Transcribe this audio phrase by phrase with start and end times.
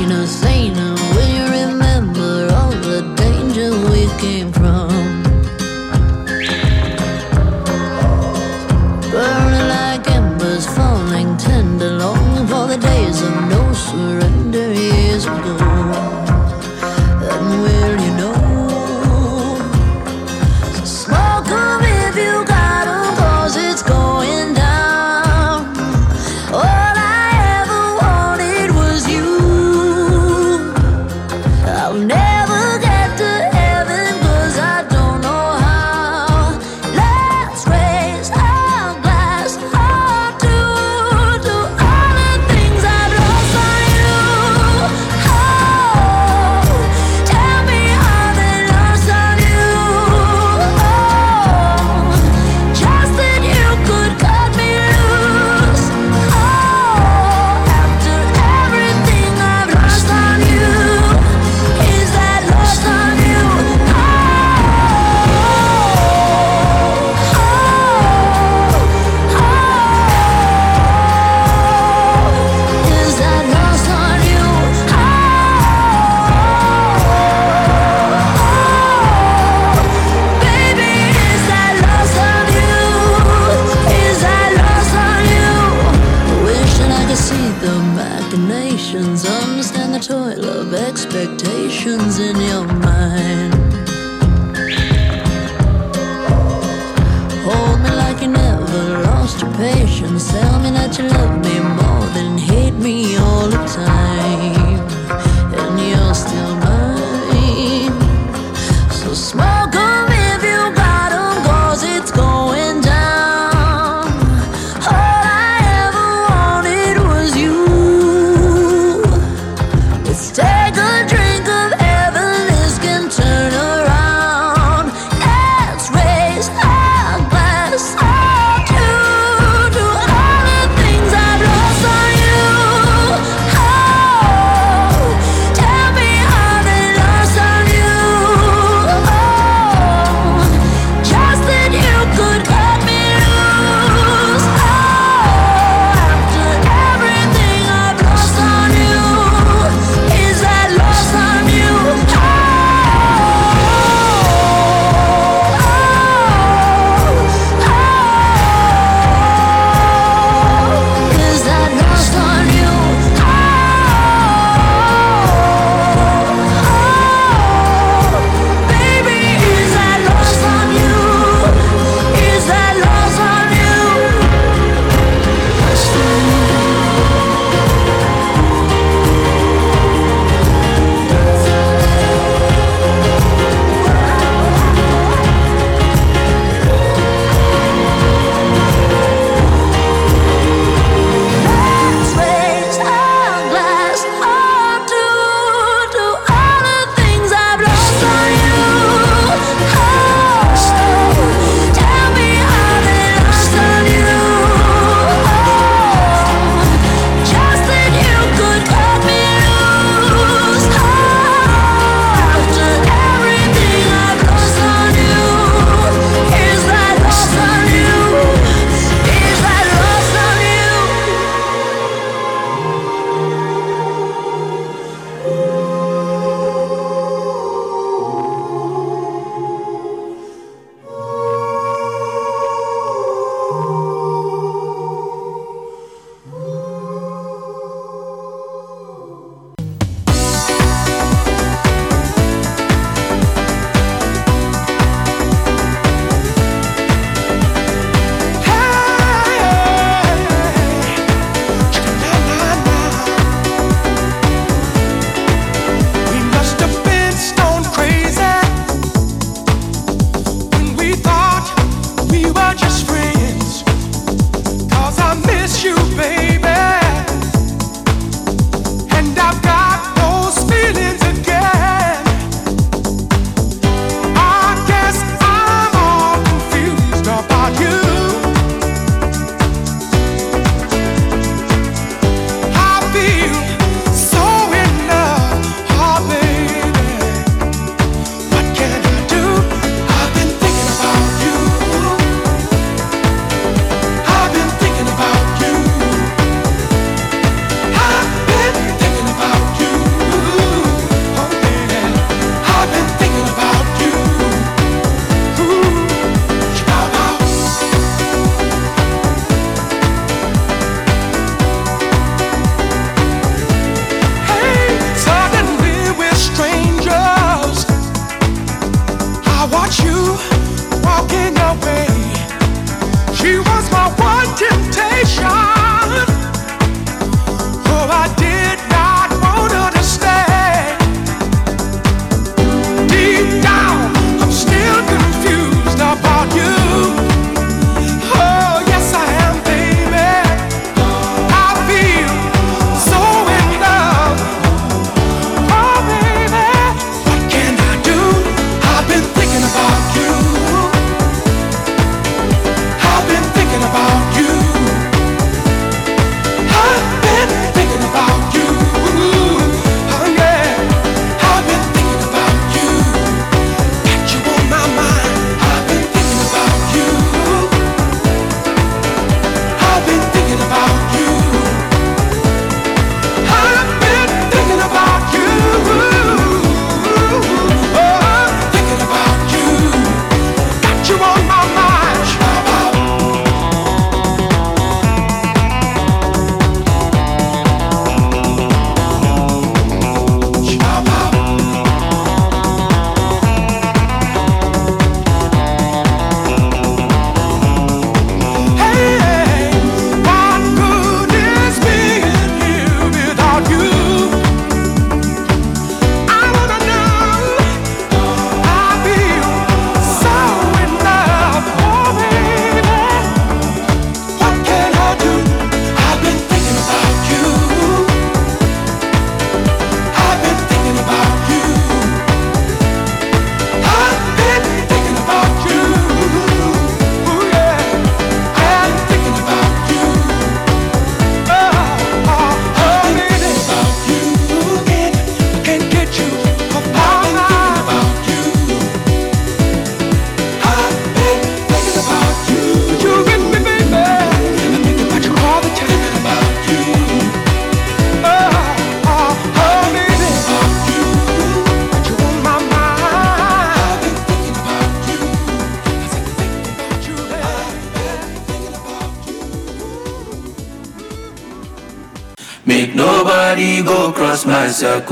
[0.00, 0.49] Venus.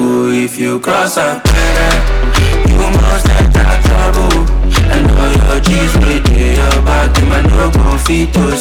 [0.01, 1.43] If you cross a
[2.69, 4.47] You must enter trouble.
[4.95, 8.57] And all your G's with your back Them I no go fit to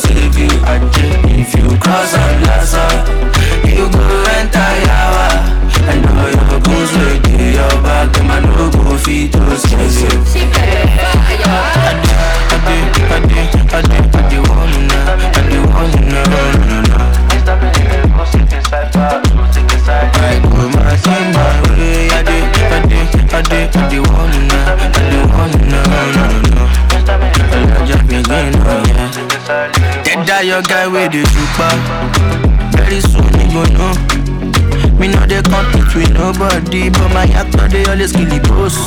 [37.97, 38.77] always kill the boss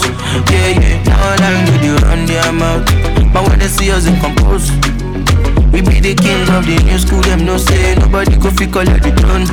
[0.55, 2.87] Yeah, yeah, all I do they run their mouth.
[3.35, 4.71] But when they see us they compose.
[5.75, 9.03] We be the kings of the new school Them no say nobody go fi collect
[9.03, 9.47] the throne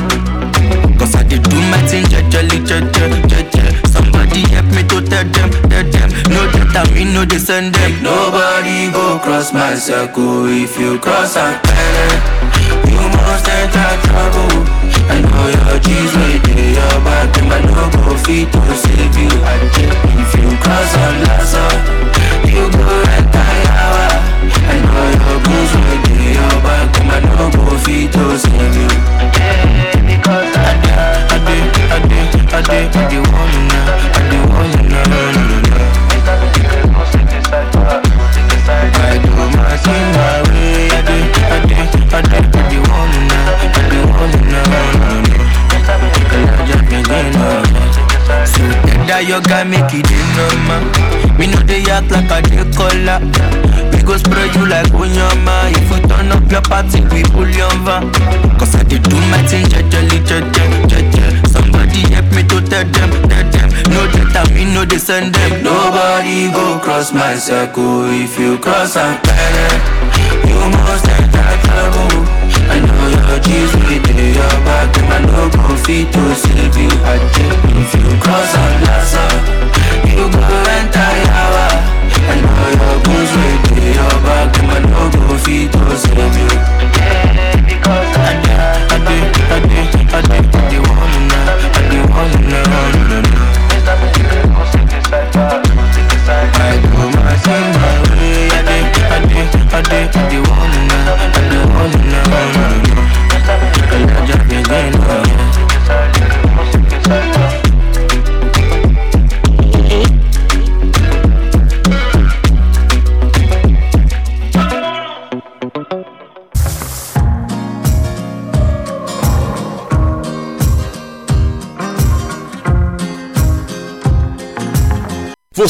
[0.98, 5.50] Cause I did do my thing, jajali, jaja, jaja Somebody help me to tell them,
[5.70, 6.10] tell them.
[6.30, 8.02] No that I mean, no they send them.
[8.02, 11.58] Nobody go cross my circle If you cross a
[12.90, 18.18] You must enter trouble I know your G's there Your back, them I no go
[18.24, 19.32] fit to save you
[20.22, 21.66] If you cross a lasso
[22.48, 22.86] You go
[23.68, 24.08] yawa
[24.68, 25.38] I know your
[25.76, 28.90] right there Your back, them I no go fit to save you
[30.08, 30.98] Because I did,
[31.28, 33.57] I did, I did, I did, I did wanna know
[49.38, 50.82] your guy make it in normal
[51.38, 53.22] Me know they act like a day color
[53.94, 55.70] We go spread you like onyama.
[55.78, 58.10] If you turn up your party, we pull your van
[58.58, 63.12] Cause I did do my thing, jajali, jaja, jaja Somebody help me to tell them,
[63.30, 63.70] tell them.
[63.94, 65.64] No that I mean, no they send them.
[65.64, 69.70] Nobody go cross my circle If you cross, I'm better
[70.50, 72.26] You must enter trouble.
[72.74, 74.77] I know your G's with your back
[75.10, 77.16] my no confit to save you I
[77.82, 79.26] if you cross a plaza
[80.08, 81.68] You go enter yawa
[82.30, 86.47] I know your goals will be your back My no confit to save you.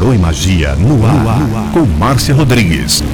[0.00, 3.04] Tarô e Magia no ar, no ar, com Márcia Rodrigues.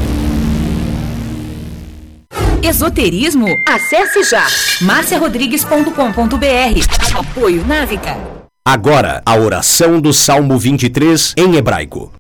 [2.63, 3.49] Esoterismo?
[3.67, 4.47] Acesse já
[4.83, 7.19] marciarodrigues.com.br.
[7.19, 8.17] Apoio Návica.
[8.65, 12.13] Agora, a oração do Salmo 23 em hebraico.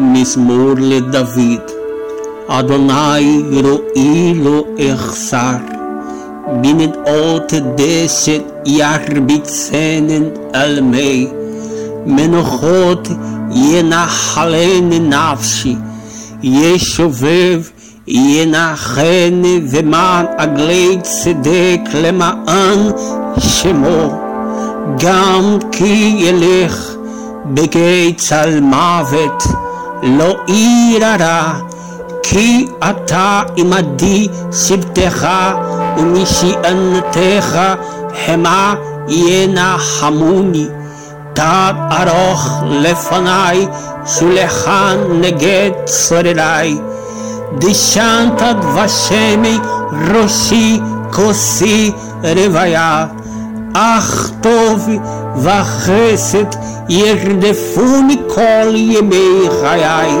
[0.00, 1.60] Mismor le David.
[2.48, 3.26] Adonai
[3.62, 5.62] ro'i lo echsar.
[6.62, 11.43] Binet ot deset yarbit senen almei.
[12.06, 13.08] מנוחות
[13.50, 15.76] ינחלני נפשי,
[16.42, 17.62] ישובב
[18.06, 22.78] ינחני ומען עגלי צדק למען
[23.38, 24.20] שמו.
[24.98, 26.94] גם כי ילך
[27.46, 29.42] בגיא צל מוות,
[30.02, 31.52] לא ירא
[32.22, 35.28] כי אתה עמדי שבטך
[35.98, 37.58] ומשענתך
[38.26, 38.74] המה
[39.08, 40.66] ינחמוני,
[41.34, 42.44] Tad aroch
[42.82, 43.66] lefanai,
[44.12, 46.72] shulechan neget sorerai.
[47.60, 49.56] Dishantad vashemi,
[50.10, 50.78] roshi
[51.10, 51.92] kosi
[52.36, 53.10] revaya.
[53.74, 54.12] Ach
[54.42, 54.82] tov
[55.44, 56.52] vachesed
[56.88, 60.14] yerdefuni kol yemei chayai.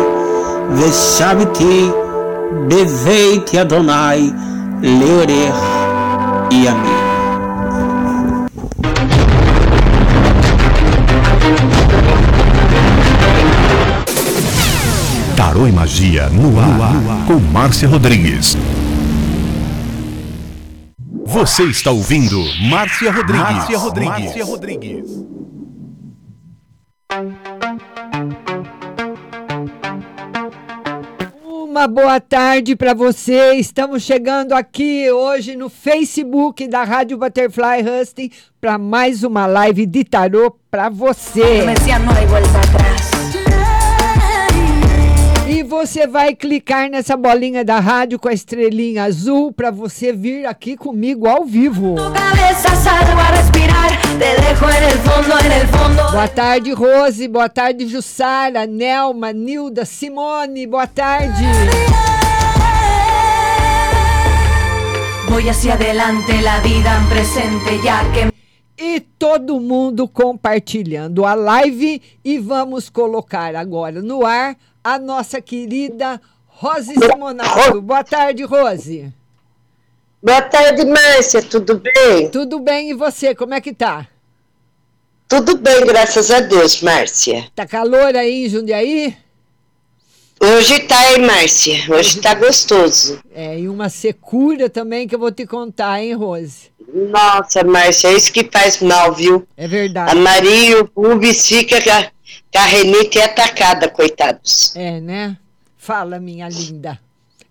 [0.78, 1.78] Veshaviti
[2.68, 4.22] beveit Adonai
[4.82, 5.62] leorech
[6.50, 7.03] yamim.
[15.54, 18.56] Tarô e Magia no ar, com Márcia Rodrigues.
[21.24, 23.54] Você está ouvindo Márcia Rodrigues.
[23.54, 24.24] Márcia Rodrigues.
[24.24, 25.24] Márcia Rodrigues.
[31.44, 33.54] Uma boa tarde para você.
[33.54, 38.28] Estamos chegando aqui hoje no Facebook da Rádio Butterfly Husting
[38.60, 41.62] para mais uma live de tarô para você.
[41.62, 42.83] E
[45.74, 50.76] você vai clicar nessa bolinha da rádio com a estrelinha azul para você vir aqui
[50.76, 51.96] comigo ao vivo.
[56.12, 57.26] Boa tarde, Rose.
[57.26, 60.64] Boa tarde, Jussara, Nelma, Nilda, Simone.
[60.64, 61.44] Boa tarde.
[68.78, 76.20] E todo mundo compartilhando a live e vamos colocar agora no ar a nossa querida
[76.46, 77.80] Rose Simonato.
[77.80, 79.10] Boa tarde, Rose.
[80.22, 81.42] Boa tarde, Márcia.
[81.42, 82.30] Tudo bem?
[82.30, 83.34] Tudo bem e você?
[83.34, 84.06] Como é que tá?
[85.26, 87.48] Tudo bem, graças a Deus, Márcia.
[87.54, 89.16] Tá calor aí em Jundiaí?
[90.40, 91.84] Hoje tá, hein, Márcia?
[91.88, 93.18] Hoje, tá gostoso.
[93.34, 96.70] É, e uma secura também que eu vou te contar, hein, Rose?
[96.92, 99.46] Nossa, Márcia, é isso que faz mal, viu?
[99.56, 100.12] É verdade.
[100.12, 101.78] A Maria e o Rubens ficam
[102.52, 104.74] com a Renite é atacada, coitados.
[104.76, 105.36] É, né?
[105.76, 106.98] Fala, minha linda.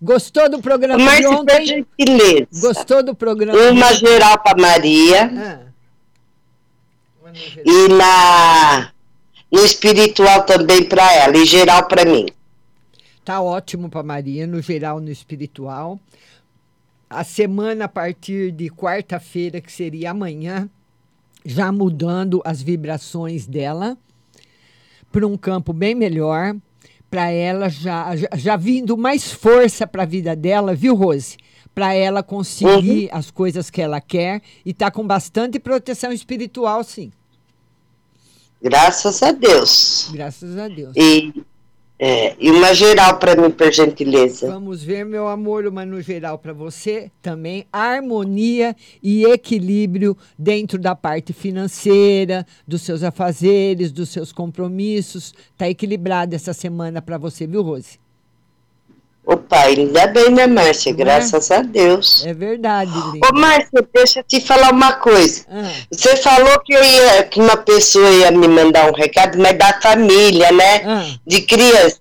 [0.00, 1.66] Gostou do programa Mas de ontem?
[1.66, 2.48] gentileza.
[2.60, 3.58] Gostou do programa?
[3.70, 5.30] Uma geral para Maria.
[5.34, 5.64] Ah.
[7.64, 8.92] E na
[9.50, 12.26] no espiritual também para ela, e geral para mim.
[13.24, 15.98] Tá ótimo para Maria, no geral, no espiritual.
[17.08, 20.68] A semana a partir de quarta-feira, que seria amanhã,
[21.46, 23.96] já mudando as vibrações dela
[25.14, 26.56] para um campo bem melhor,
[27.08, 31.36] para ela já, já, já, vindo mais força para a vida dela, viu, Rose?
[31.72, 33.08] Para ela conseguir uhum.
[33.12, 37.12] as coisas que ela quer e tá com bastante proteção espiritual, sim.
[38.60, 40.08] Graças a Deus.
[40.12, 40.96] Graças a Deus.
[40.96, 41.44] E,
[41.98, 44.48] é, e uma geral para mim, por gentileza.
[44.50, 47.66] Vamos ver, meu amor, uma no geral para você também.
[47.72, 55.32] Harmonia e equilíbrio dentro da parte financeira, dos seus afazeres, dos seus compromissos.
[55.56, 58.03] Tá equilibrado essa semana para você, viu, Rose?
[59.26, 60.92] Opa, ainda bem, né, Márcia?
[60.92, 61.56] Não Graças é?
[61.56, 62.24] a Deus.
[62.26, 63.26] É verdade, linda.
[63.26, 65.46] Ô, Márcia, deixa eu te falar uma coisa.
[65.50, 65.70] Ah.
[65.90, 70.52] Você falou que, ia, que uma pessoa ia me mandar um recado, mas da família,
[70.52, 70.82] né?
[70.84, 71.06] Ah.
[71.26, 71.98] De criança.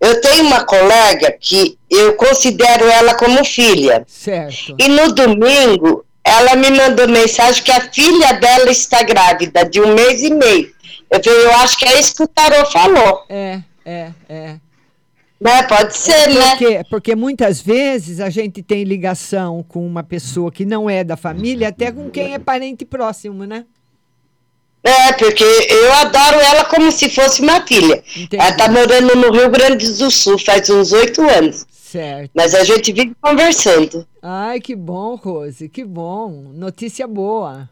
[0.00, 4.04] Eu tenho uma colega que eu considero ela como filha.
[4.06, 4.76] Certo.
[4.78, 9.94] E no domingo, ela me mandou mensagem que a filha dela está grávida, de um
[9.94, 10.70] mês e meio.
[11.10, 13.24] Eu falei, eu acho que é isso que o Tarô falou.
[13.28, 14.56] É, é, é.
[15.38, 15.62] Né?
[15.64, 16.50] Pode ser, né?
[16.50, 16.84] porque, né?
[16.90, 21.68] Porque muitas vezes a gente tem ligação com uma pessoa que não é da família,
[21.68, 23.66] até com quem é parente próximo, né?
[24.82, 28.02] É, porque eu adoro ela como se fosse uma filha.
[28.16, 28.36] Entendi.
[28.40, 31.66] Ela tá morando no Rio Grande do Sul faz uns oito anos.
[31.70, 32.30] Certo.
[32.34, 34.06] Mas a gente vive conversando.
[34.22, 36.52] Ai, que bom, Rose, que bom.
[36.54, 37.68] Notícia boa.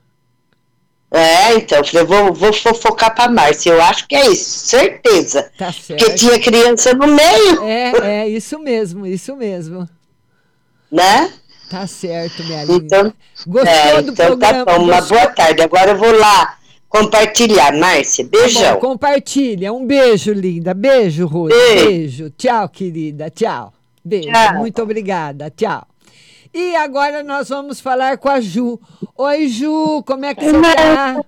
[1.10, 3.70] É, então, eu falei, vou, vou fofocar pra Márcia.
[3.70, 5.50] Eu acho que é isso, certeza.
[5.56, 6.00] Tá certo.
[6.00, 7.62] Porque tinha criança no meio.
[7.62, 9.88] É, é, isso mesmo, isso mesmo.
[10.90, 11.32] Né?
[11.70, 12.84] Tá certo, minha linda.
[12.84, 13.12] Então,
[13.46, 14.64] Gostou é, do então programa?
[14.64, 15.62] Tá bom, uma boa tarde.
[15.62, 16.56] Agora eu vou lá
[16.88, 18.24] compartilhar, Márcia.
[18.24, 18.62] Beijão.
[18.62, 19.72] Tá bom, compartilha.
[19.72, 20.74] Um beijo, linda.
[20.74, 21.54] Beijo, Rose.
[21.54, 21.84] Beijo.
[21.86, 22.30] beijo.
[22.30, 23.30] Tchau, querida.
[23.30, 23.72] Tchau.
[24.04, 24.30] Beijo.
[24.30, 24.54] Tchau.
[24.54, 25.50] Muito obrigada.
[25.50, 25.86] Tchau.
[26.54, 28.80] E agora nós vamos falar com a Ju.
[29.16, 31.24] Oi, Ju, como é que você está?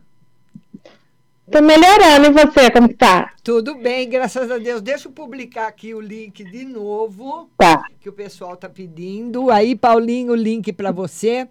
[1.51, 3.35] Tô melhorando, e você, como tá?
[3.43, 4.81] Tudo bem, graças a Deus.
[4.81, 7.51] Deixa eu publicar aqui o link de novo.
[7.59, 7.83] Tá.
[8.01, 9.51] Que o pessoal tá pedindo.
[9.51, 11.49] Aí, Paulinho, o link para você.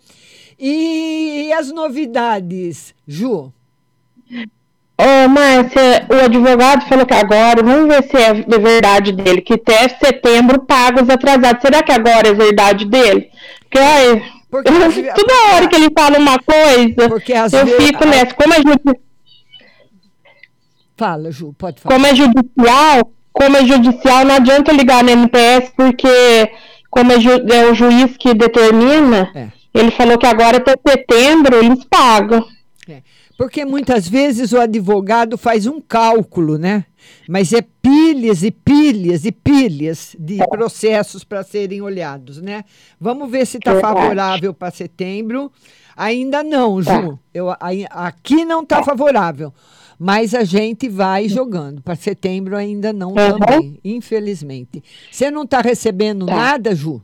[0.57, 3.51] E as novidades, Ju?
[4.97, 9.55] Ô, Márcia, o advogado falou que agora, vamos ver se é de verdade dele, que
[9.55, 11.61] até setembro paga os atrasados.
[11.61, 13.29] Será que agora é verdade dele?
[13.59, 16.95] Porque, ai, Porque eu, as- toda hora que ele fala uma coisa,
[17.57, 18.33] eu vezes- fico nessa.
[18.35, 18.99] Como a gente.
[20.97, 21.93] Fala, Ju, pode falar.
[21.95, 26.07] Como é judicial, como é judicial, não adianta ligar no NPS, porque
[26.89, 29.47] como é, ju é o juiz que determina, é.
[29.73, 32.45] ele falou que agora até setembro eles pagam.
[33.35, 33.37] É.
[33.37, 36.85] Porque muitas vezes o advogado faz um cálculo, né?
[37.27, 40.47] Mas é pilhas e pilhas e pilhas de é.
[40.47, 42.63] processos para serem olhados, né?
[42.99, 45.51] Vamos ver se está favorável para setembro.
[45.95, 46.89] Ainda não, Ju.
[46.89, 47.19] Tá.
[47.33, 47.47] Eu,
[47.91, 49.53] aqui não está favorável.
[49.97, 51.81] Mas a gente vai jogando.
[51.81, 53.39] Para setembro ainda não uhum.
[53.39, 54.83] também, infelizmente.
[55.09, 57.01] Você não está recebendo nada, Ju?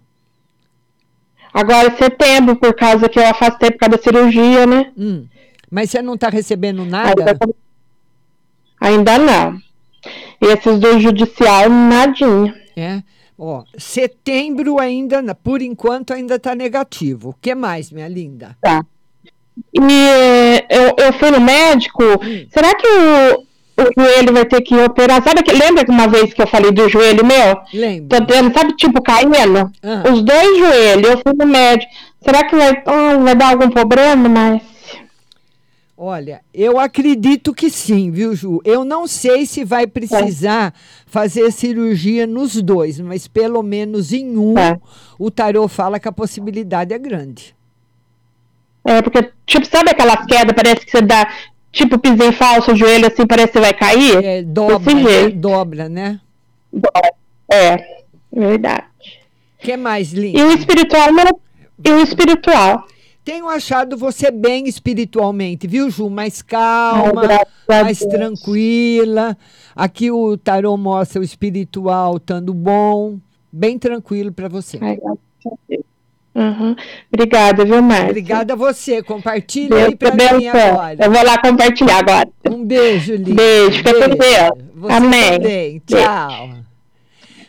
[1.53, 4.91] Agora é setembro, por causa que eu afastei por causa da cirurgia, né?
[4.97, 5.25] Hum.
[5.71, 7.37] Mas você não está recebendo nada?
[8.79, 9.57] Ainda não.
[10.41, 12.53] E esses dois judicial, nadinha.
[12.75, 13.01] É.
[13.37, 17.29] Ó, setembro ainda, por enquanto, ainda está negativo.
[17.29, 18.57] O que mais, minha linda?
[18.61, 18.85] Tá.
[19.73, 22.03] E eu, eu fui no médico.
[22.03, 22.45] Hum.
[22.51, 25.23] Será que o, o joelho vai ter que operar?
[25.23, 27.57] Sabe que lembra que uma vez que eu falei do joelho meu?
[27.73, 28.09] Lembro.
[28.09, 29.71] Tô tendo, sabe, tipo, caindo?
[29.81, 30.03] Ah.
[30.11, 31.91] Os dois joelhos, eu fui no médico.
[32.21, 34.27] Será que vai, oh, vai dar algum problema?
[34.27, 34.70] Mas.
[36.03, 38.59] Olha, eu acredito que sim, viu, Ju?
[38.65, 40.73] Eu não sei se vai precisar
[41.05, 44.79] fazer cirurgia nos dois, mas pelo menos em um, é.
[45.19, 47.55] o tarô fala que a possibilidade é grande.
[48.83, 51.31] É, porque, tipo, sabe aquelas quedas, parece que você dá,
[51.71, 54.25] tipo, pisei falso, o joelho assim, parece que você vai cair?
[54.25, 55.29] É, dobra, né?
[55.29, 56.19] dobra, né?
[57.47, 57.77] É,
[58.33, 58.85] verdade.
[59.59, 60.39] O que mais, Linda?
[60.39, 61.09] E o espiritual,
[61.85, 62.87] e o espiritual.
[63.23, 66.09] Tenho achado você bem espiritualmente, viu, Ju?
[66.09, 67.21] Mais calma,
[67.67, 69.37] mais tranquila.
[69.75, 73.19] Aqui o tarô mostra o espiritual estando bom,
[73.51, 74.79] bem tranquilo para você.
[74.81, 74.97] Ai,
[76.33, 76.75] Uhum.
[77.11, 78.05] Obrigada, viu, Márcia?
[78.05, 79.03] Obrigada a você.
[79.03, 81.05] Compartilha Deus aí para mim agora.
[81.05, 82.29] Eu vou lá compartilhar agora.
[82.49, 83.35] Um beijo, Lívia.
[83.35, 84.91] Beijo, fica com Deus.
[84.93, 85.31] Amém.
[85.33, 85.81] Também.
[85.85, 86.60] Tchau.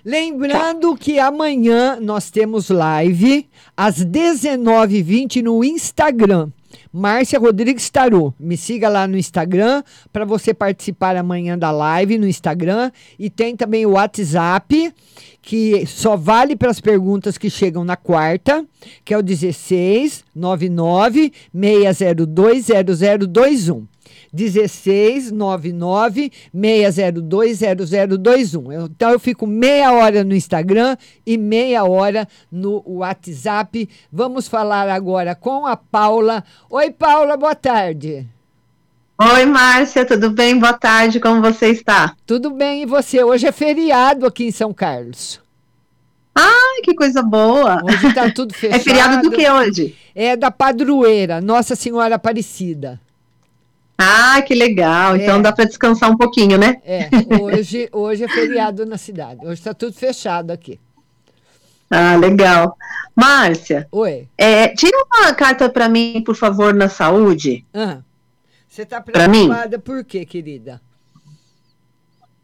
[0.05, 6.51] Lembrando que amanhã nós temos live às 19h20 no Instagram.
[6.93, 8.35] Márcia Rodrigues Taru.
[8.39, 12.91] Me siga lá no Instagram para você participar amanhã da live no Instagram.
[13.17, 14.93] E tem também o WhatsApp,
[15.41, 18.67] que só vale para as perguntas que chegam na quarta,
[19.05, 23.92] que é o 16 99 602 0021.
[24.33, 28.85] 1699 602 0021.
[28.85, 33.87] Então eu fico meia hora no Instagram e meia hora no WhatsApp.
[34.11, 36.43] Vamos falar agora com a Paula.
[36.71, 38.27] Oi, Paula, boa tarde.
[39.19, 40.59] Oi, Márcia, tudo bem?
[40.59, 42.17] Boa tarde, como você está?
[42.27, 43.23] Tudo bem, e você?
[43.23, 45.41] Hoje é feriado aqui em São Carlos.
[46.35, 47.81] Ai, que coisa boa!
[47.85, 48.81] Hoje está tudo fechado.
[48.81, 49.97] É feriado do que hoje?
[50.15, 52.99] É da padroeira, Nossa Senhora Aparecida.
[53.99, 55.17] Ah, que legal.
[55.17, 55.43] Então é.
[55.43, 56.81] dá para descansar um pouquinho, né?
[56.85, 57.09] É,
[57.41, 59.41] hoje, hoje é feriado na cidade.
[59.45, 60.81] Hoje está tudo fechado aqui.
[61.91, 62.77] Ah, legal.
[63.15, 63.87] Márcia.
[63.93, 64.27] Oi.
[64.39, 67.67] É, tira uma carta para mim, por favor, na saúde.
[67.73, 67.99] Ah,
[68.67, 70.81] você está preocupada por quê, querida?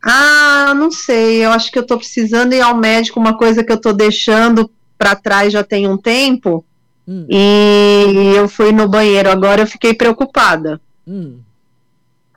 [0.04, 1.44] Ah, não sei.
[1.44, 4.70] Eu acho que eu estou precisando ir ao médico, uma coisa que eu estou deixando
[4.98, 6.62] para trás já tem um tempo.
[7.06, 7.26] Hum.
[7.30, 10.78] E eu fui no banheiro agora, eu fiquei preocupada.
[11.08, 11.40] Hum.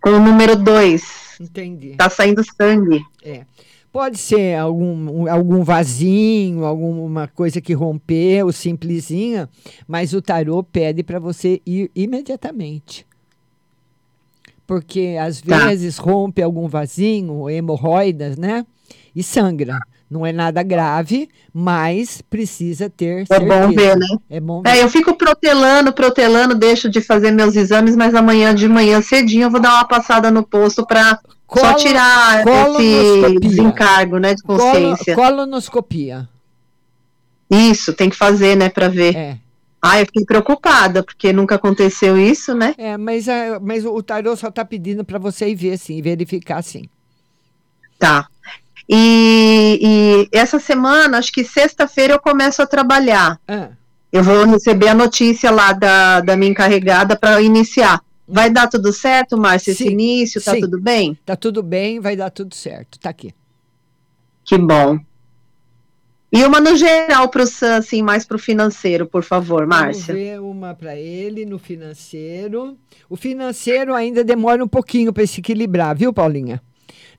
[0.02, 1.38] Com o número 2.
[1.42, 1.96] Entendi.
[1.96, 3.04] Tá saindo sangue.
[3.22, 3.46] É.
[3.92, 9.50] Pode ser algum, algum vasinho, alguma coisa que rompeu, simplesinha,
[9.86, 13.06] mas o tarô pede para você ir imediatamente.
[14.66, 15.68] Porque às tá.
[15.68, 18.66] vezes rompe algum vasinho, hemorroidas, né?
[19.14, 19.78] E sangra.
[20.12, 23.22] Não é nada grave, mas precisa ter.
[23.22, 23.68] É certeza.
[23.68, 24.08] bom ver, né?
[24.30, 24.70] É bom ver.
[24.72, 29.44] É, eu fico protelando, protelando, deixo de fazer meus exames, mas amanhã de manhã cedinho
[29.44, 31.18] eu vou dar uma passada no posto para
[31.58, 35.16] só tirar esse desencargo, né, de consciência.
[35.16, 36.28] Colo, colonoscopia.
[37.50, 39.16] Isso, tem que fazer, né, para ver.
[39.16, 39.38] É.
[39.82, 42.76] Ah, eu fiquei preocupada, porque nunca aconteceu isso, né?
[42.78, 46.62] É, mas, é, mas o tarô só está pedindo para você ir ver, sim, verificar,
[46.62, 46.84] sim.
[47.98, 48.28] Tá.
[48.94, 53.40] E, e essa semana, acho que sexta-feira eu começo a trabalhar.
[53.48, 53.70] Ah.
[54.12, 58.02] Eu vou receber a notícia lá da, da minha encarregada para iniciar.
[58.28, 60.44] Vai dar tudo certo, Márcia, esse início?
[60.44, 60.60] Tá sim.
[60.60, 61.18] tudo bem?
[61.26, 63.00] Tá tudo bem, vai dar tudo certo.
[63.00, 63.34] Tá aqui.
[64.44, 65.00] Que bom.
[66.30, 70.14] E uma no geral para o Sam, assim, mais para o financeiro, por favor, Márcia.
[70.14, 72.78] Vamos ver uma para ele no financeiro.
[73.10, 76.62] O financeiro ainda demora um pouquinho para se equilibrar, viu, Paulinha?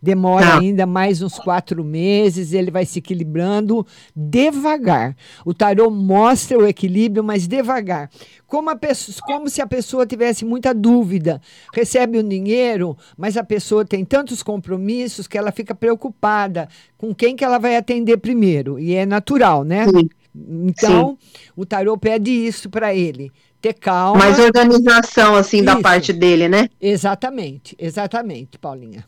[0.03, 0.59] Demora tá.
[0.59, 3.87] ainda mais uns quatro meses, ele vai se equilibrando
[4.17, 5.17] devagar.
[5.45, 8.11] O tarô mostra o equilíbrio, mas devagar.
[8.45, 11.41] Como, pessoa, como se a pessoa tivesse muita dúvida.
[11.73, 17.37] Recebe o dinheiro, mas a pessoa tem tantos compromissos que ela fica preocupada com quem
[17.37, 18.81] que ela vai atender primeiro.
[18.81, 19.87] E é natural, né?
[19.87, 20.09] Sim.
[20.35, 21.41] Então, Sim.
[21.55, 24.19] o tarô pede isso para ele ter calma.
[24.19, 25.67] Mais organização, assim, Isso.
[25.67, 26.69] da parte dele, né?
[26.81, 29.05] Exatamente, exatamente, Paulinha.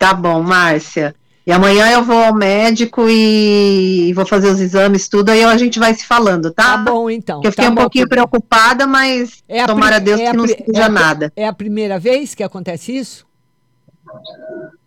[0.00, 1.14] Tá bom, Márcia.
[1.46, 5.78] E amanhã eu vou ao médico e vou fazer os exames, tudo, aí a gente
[5.78, 6.62] vai se falando, tá?
[6.62, 7.36] Tá bom, então.
[7.36, 10.36] Porque eu fiquei tá um bom, pouquinho preocupada, mas é tomara a Deus é que
[10.38, 11.30] não seja é nada.
[11.36, 13.26] É a primeira vez que acontece isso?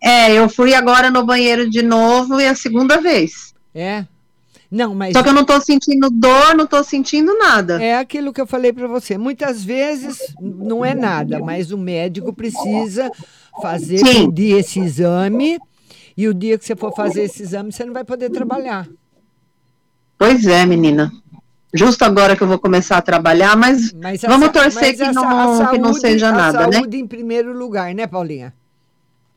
[0.02, 3.54] É, eu fui agora no banheiro de novo e é a segunda vez.
[3.72, 4.06] É?
[4.68, 5.12] Não, mas.
[5.12, 7.80] Só que eu não estou sentindo dor, não estou sentindo nada.
[7.80, 9.16] É aquilo que eu falei para você.
[9.16, 13.08] Muitas vezes não é nada, mas o médico precisa
[13.60, 15.58] fazer pedir esse exame.
[16.16, 18.88] E o dia que você for fazer esse exame, você não vai poder trabalhar.
[20.16, 21.12] Pois é, menina.
[21.72, 25.70] Justo agora que eu vou começar a trabalhar, mas, mas vamos torcer que, não, saúde,
[25.70, 26.74] que não seja nada, né?
[26.74, 28.54] Saúde em primeiro lugar, né, Paulinha?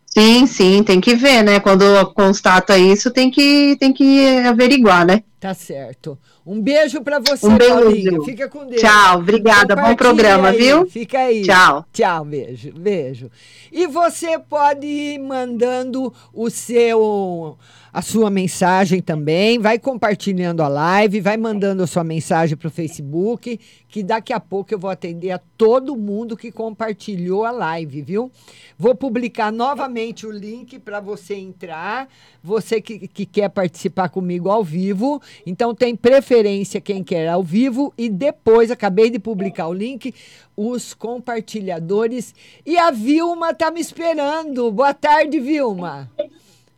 [0.06, 1.60] Sim, sim, tem que ver, né?
[1.60, 5.24] Quando constata isso, tem que, tem que averiguar, né?
[5.40, 6.18] Tá certo.
[6.48, 7.74] Um beijo para você, um beijo.
[7.74, 8.24] Paulinho.
[8.24, 8.82] Fica com Deus.
[8.82, 9.76] Tchau, obrigada.
[9.76, 10.58] Bom programa, aí.
[10.58, 10.86] viu?
[10.90, 11.44] Fica aí.
[11.44, 11.86] Tchau.
[11.92, 13.30] Tchau, beijo, beijo.
[13.70, 17.58] E você pode ir mandando o seu
[17.98, 22.72] a sua mensagem também, vai compartilhando a live, vai mandando a sua mensagem para o
[22.72, 28.04] Facebook, que daqui a pouco eu vou atender a todo mundo que compartilhou a live,
[28.04, 28.32] viu?
[28.78, 32.08] Vou publicar novamente o link para você entrar,
[32.44, 35.20] você que, que quer participar comigo ao vivo.
[35.44, 40.14] Então tem preferência quem quer ao vivo e depois acabei de publicar o link,
[40.56, 42.36] os compartilhadores.
[42.64, 44.72] E a Vilma tá me esperando.
[44.72, 46.12] Boa tarde, Vilma.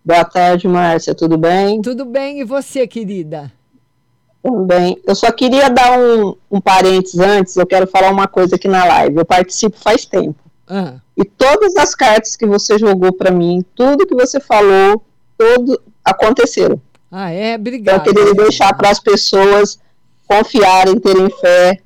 [0.09, 1.83] Boa tarde, Márcia, tudo bem?
[1.83, 3.51] Tudo bem, e você, querida?
[4.41, 4.99] Também.
[5.05, 8.83] Eu só queria dar um, um parênteses antes, eu quero falar uma coisa aqui na
[8.85, 9.17] live.
[9.17, 10.39] Eu participo faz tempo.
[10.67, 10.95] Ah.
[11.15, 15.03] E todas as cartas que você jogou para mim, tudo que você falou,
[15.37, 16.81] tudo aconteceram.
[17.11, 17.53] Ah, é?
[17.53, 18.01] Obrigada.
[18.01, 19.79] Então, eu queria deixar para as pessoas
[20.27, 21.77] confiarem, terem fé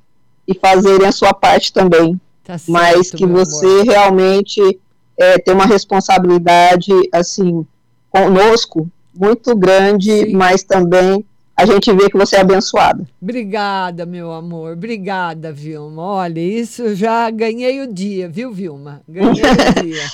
[0.48, 2.18] e fazerem a sua parte também.
[2.42, 3.84] Tá certo, Mas que você amor.
[3.84, 4.80] realmente
[5.18, 7.66] é, tem uma responsabilidade, assim,
[8.14, 10.32] conosco muito grande, Sim.
[10.34, 11.24] mas também
[11.56, 13.04] a gente vê que você é abençoada.
[13.20, 14.72] Obrigada, meu amor.
[14.74, 16.02] Obrigada, Vilma.
[16.02, 19.02] Olha, isso já ganhei o dia, viu, Vilma?
[19.08, 19.34] Ganhei o
[19.82, 20.04] dia.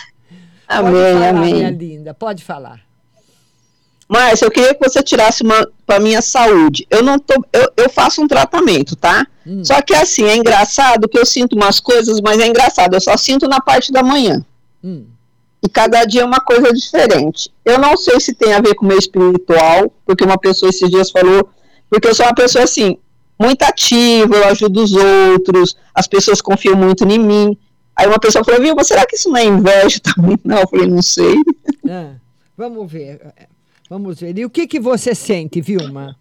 [0.66, 1.54] amém, Pode falar, amém.
[1.54, 2.14] minha linda.
[2.14, 2.80] Pode falar.
[4.08, 6.86] Mas eu queria que você tirasse uma para minha saúde.
[6.90, 9.26] Eu não tô, eu, eu faço um tratamento, tá?
[9.46, 9.62] Hum.
[9.64, 13.16] Só que assim, é engraçado que eu sinto umas coisas, mas é engraçado, eu só
[13.16, 14.44] sinto na parte da manhã.
[14.82, 15.04] Hum.
[15.62, 17.52] E cada dia é uma coisa diferente.
[17.64, 20.88] Eu não sei se tem a ver com o meu espiritual, porque uma pessoa esses
[20.88, 21.48] dias falou,
[21.90, 22.96] porque eu sou uma pessoa assim,
[23.38, 27.58] muito ativa, eu ajudo os outros, as pessoas confiam muito em mim.
[27.94, 30.38] Aí uma pessoa falou, viu, mas será que isso não é inveja também?
[30.44, 31.34] Não, eu falei, não sei.
[31.88, 32.14] Ah,
[32.56, 33.20] vamos ver,
[33.88, 34.38] vamos ver.
[34.38, 36.16] E o que, que você sente, Vilma?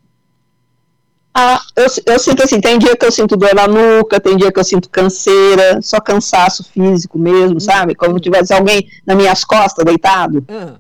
[1.33, 4.51] Ah, eu, eu sinto assim, tem dia que eu sinto dor na nuca, tem dia
[4.51, 7.59] que eu sinto canseira, só cansaço físico mesmo, hum.
[7.59, 7.95] sabe?
[7.95, 10.43] Como se tivesse alguém nas minhas costas deitado.
[10.49, 10.75] Ah.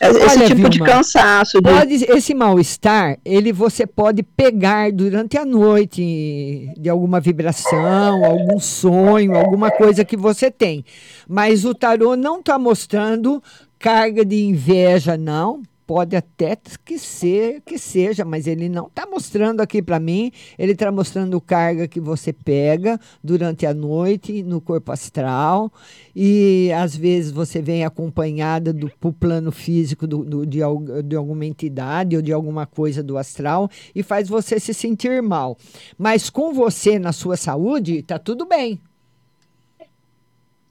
[0.00, 1.60] Esse Olha, tipo Vilma, de cansaço.
[1.60, 1.70] De...
[1.70, 9.36] Pode, esse mal-estar, ele você pode pegar durante a noite de alguma vibração, algum sonho,
[9.36, 10.82] alguma coisa que você tem.
[11.28, 13.42] Mas o tarô não está mostrando
[13.78, 19.60] carga de inveja, não pode até que ser que seja, mas ele não está mostrando
[19.60, 20.30] aqui para mim.
[20.56, 25.68] Ele está mostrando carga que você pega durante a noite no corpo astral
[26.14, 30.60] e às vezes você vem acompanhada do plano físico do, do, de,
[31.04, 35.58] de alguma entidade ou de alguma coisa do astral e faz você se sentir mal.
[35.98, 38.80] Mas com você na sua saúde está tudo bem.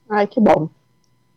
[0.08, 0.70] Ai, que bom.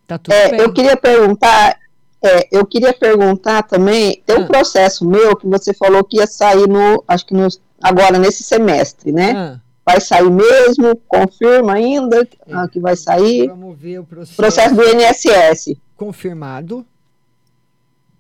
[0.08, 0.62] Tá tudo é, bem.
[0.62, 1.83] Eu queria perguntar,
[2.24, 4.48] é, eu queria perguntar também, tem um ah.
[4.48, 7.48] processo meu que você falou que ia sair no, acho que no,
[7.82, 9.34] agora nesse semestre, né?
[9.36, 9.60] Ah.
[9.86, 10.96] Vai sair mesmo?
[11.06, 12.54] Confirma ainda é.
[12.54, 13.50] ah, que vai sair?
[13.50, 14.38] Vamos ver o processo.
[14.38, 15.78] Processo do INSS.
[15.98, 16.86] Confirmado.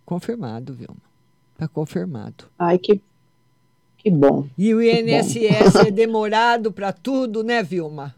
[0.05, 0.97] Confirmado, Vilma.
[1.53, 2.45] Está confirmado.
[2.59, 3.01] Ai, que,
[3.97, 4.45] que bom.
[4.57, 8.13] E o INSS é demorado para tudo, né, Vilma?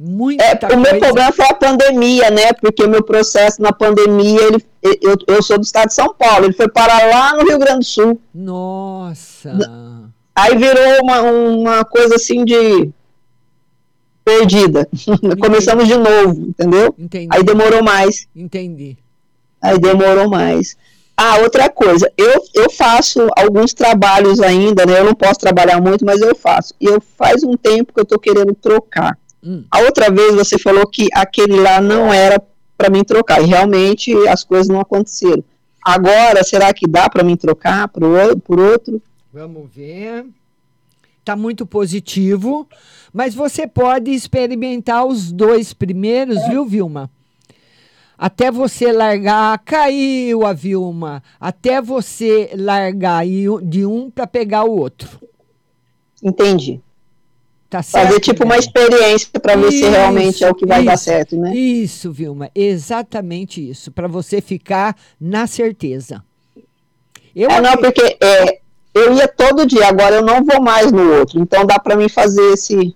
[0.00, 2.52] Muita é, o meu problema foi a pandemia, né?
[2.54, 4.64] Porque o meu processo na pandemia, ele,
[5.00, 7.80] eu, eu sou do estado de São Paulo, ele foi parar lá no Rio Grande
[7.80, 8.20] do Sul.
[8.34, 9.52] Nossa!
[10.34, 12.90] Aí virou uma, uma coisa assim de
[14.24, 14.88] perdida.
[15.40, 16.94] Começamos de novo, entendeu?
[16.98, 17.28] Entendi.
[17.30, 18.26] Aí demorou mais.
[18.34, 18.96] Entendi.
[19.60, 20.76] Aí demorou mais.
[21.16, 24.98] Ah, outra coisa, eu, eu faço alguns trabalhos ainda, né?
[24.98, 26.74] Eu não posso trabalhar muito, mas eu faço.
[26.80, 29.16] E eu faz um tempo que eu tô querendo trocar.
[29.44, 29.64] Hum.
[29.70, 32.40] A outra vez você falou que aquele lá não era
[32.76, 33.40] para mim trocar.
[33.42, 35.44] E realmente as coisas não aconteceram.
[35.84, 38.02] Agora, será que dá para mim trocar por,
[38.44, 39.02] por outro?
[39.32, 40.26] Vamos ver.
[41.18, 42.68] Está muito positivo,
[43.12, 47.08] mas você pode experimentar os dois primeiros, viu, Vilma?
[48.18, 51.22] Até você largar, caiu a Vilma.
[51.40, 53.24] Até você largar
[53.62, 55.20] de um para pegar o outro.
[56.22, 56.80] Entendi.
[57.72, 60.86] Tá certo, Fazer tipo uma experiência para ver se realmente é o que vai isso,
[60.86, 61.56] dar certo, né?
[61.56, 66.22] Isso, Vilma, exatamente isso, para você ficar na certeza.
[67.34, 68.58] Eu é, não, porque é,
[68.92, 72.10] eu ia todo dia, agora eu não vou mais no outro, então dá para mim
[72.10, 72.94] fazer esse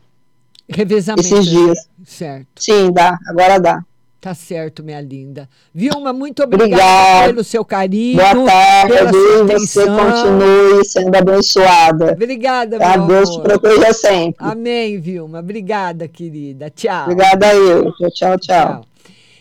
[0.68, 1.88] revezamento esses dias.
[2.04, 2.46] Certo.
[2.56, 3.82] Sim, dá, agora dá.
[4.26, 5.48] Tá certo, minha linda.
[5.72, 8.16] Vilma, muito obrigada pelo seu carinho.
[8.16, 12.10] Boa tarde, pela sua você continue sendo abençoada.
[12.10, 12.98] Obrigada, tá?
[12.98, 14.44] meu Deus te proteja sempre.
[14.44, 15.38] Amém, Vilma.
[15.38, 16.68] Obrigada, querida.
[16.70, 17.04] Tchau.
[17.04, 17.92] Obrigada eu.
[17.92, 18.38] Tchau, tchau.
[18.40, 18.84] tchau.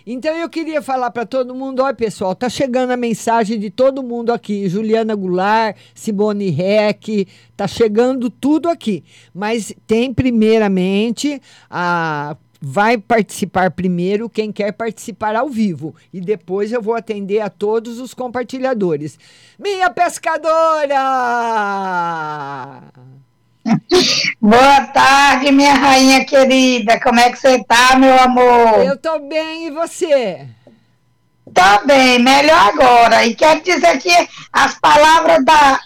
[0.05, 4.03] Então eu queria falar para todo mundo, olha pessoal, tá chegando a mensagem de todo
[4.03, 9.03] mundo aqui, Juliana Goulart, Simone Reck, tá chegando tudo aqui.
[9.33, 16.81] Mas tem primeiramente a vai participar primeiro quem quer participar ao vivo e depois eu
[16.81, 19.19] vou atender a todos os compartilhadores.
[19.59, 20.95] Minha pescadora!
[24.39, 26.99] Boa tarde, minha rainha querida.
[26.99, 28.85] Como é que você tá, meu amor?
[28.85, 30.47] Eu tô bem, e você?
[31.53, 33.25] Tá bem, melhor agora.
[33.25, 34.11] E quero dizer que
[34.51, 35.79] as palavras da,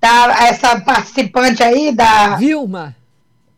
[0.00, 2.94] da essa participante aí, da Vilma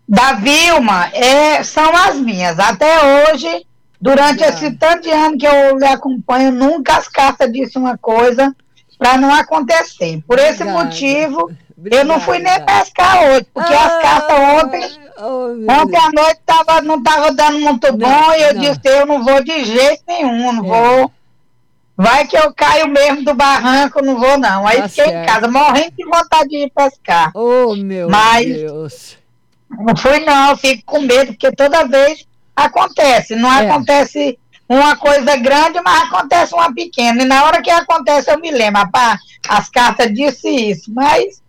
[0.08, 2.58] da Vilma é, são as minhas.
[2.58, 3.66] Até hoje,
[4.00, 4.48] durante é.
[4.48, 8.54] esse tanto de ano que eu lhe acompanho, nunca as cartas disse uma coisa
[8.98, 10.22] para não acontecer.
[10.26, 12.02] Por esse motivo, Obrigada.
[12.02, 16.40] eu não fui nem pescar hoje, porque ah, as cartas ontem, oh, ontem à noite
[16.46, 18.60] tava, não estava dando muito não, bom e eu não.
[18.60, 20.68] disse, eu não vou de jeito nenhum, não é.
[20.68, 21.12] vou.
[21.98, 24.66] Vai que eu caio mesmo do barranco, não vou não.
[24.66, 25.16] Aí tá fiquei certo.
[25.16, 27.30] em casa, morrendo de vontade de ir pescar.
[27.34, 29.18] Oh, meu Mas, Deus.
[29.70, 33.34] Não fui, não, fico com medo, porque toda vez acontece.
[33.34, 33.68] Não é.
[33.68, 37.22] acontece uma coisa grande, mas acontece uma pequena.
[37.22, 41.44] E na hora que acontece, eu me lembro, rapaz, as cartas disse isso, mas.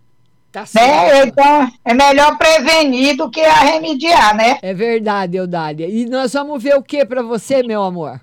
[0.50, 4.58] Tá né, então, é melhor prevenir do que remediar, né?
[4.62, 5.86] É verdade, Eudália.
[5.86, 8.18] E nós vamos ver o que para você, meu amor?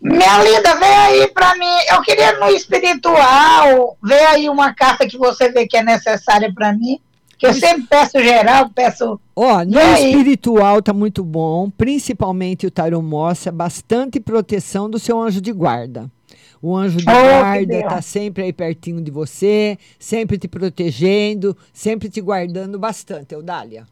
[0.00, 1.76] Minha linda, vem aí para mim.
[1.90, 6.72] Eu queria no espiritual, ver aí uma carta que você vê que é necessária para
[6.72, 6.98] mim
[7.42, 9.20] que eu sempre peço geral, peço.
[9.34, 15.40] Ó, no espiritual tá muito bom, principalmente o tarô mostra bastante proteção do seu anjo
[15.40, 16.08] de guarda.
[16.62, 22.08] O anjo de oh, guarda tá sempre aí pertinho de você, sempre te protegendo, sempre
[22.08, 23.88] te guardando bastante, Eudália.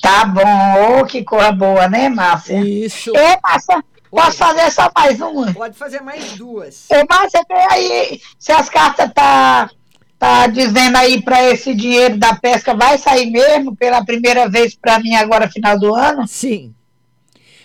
[0.00, 2.58] Tá bom, oh, que coisa boa, né, Márcia?
[2.58, 3.14] Isso.
[3.14, 5.52] É, Márcia, posso fazer só mais uma?
[5.52, 6.86] Pode fazer mais duas.
[6.88, 9.68] Ô, Márcia, vê aí se as cartas tá
[10.18, 14.98] tá dizendo aí para esse dinheiro da pesca vai sair mesmo pela primeira vez para
[14.98, 16.26] mim agora final do ano?
[16.26, 16.74] Sim.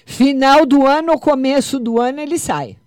[0.06, 2.78] Final do ano ou começo do ano ele sai.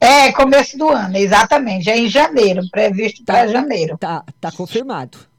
[0.00, 1.90] É, começo do ano, exatamente.
[1.90, 3.98] É em janeiro, previsto tá, para janeiro.
[3.98, 5.29] Tá, tá confirmado.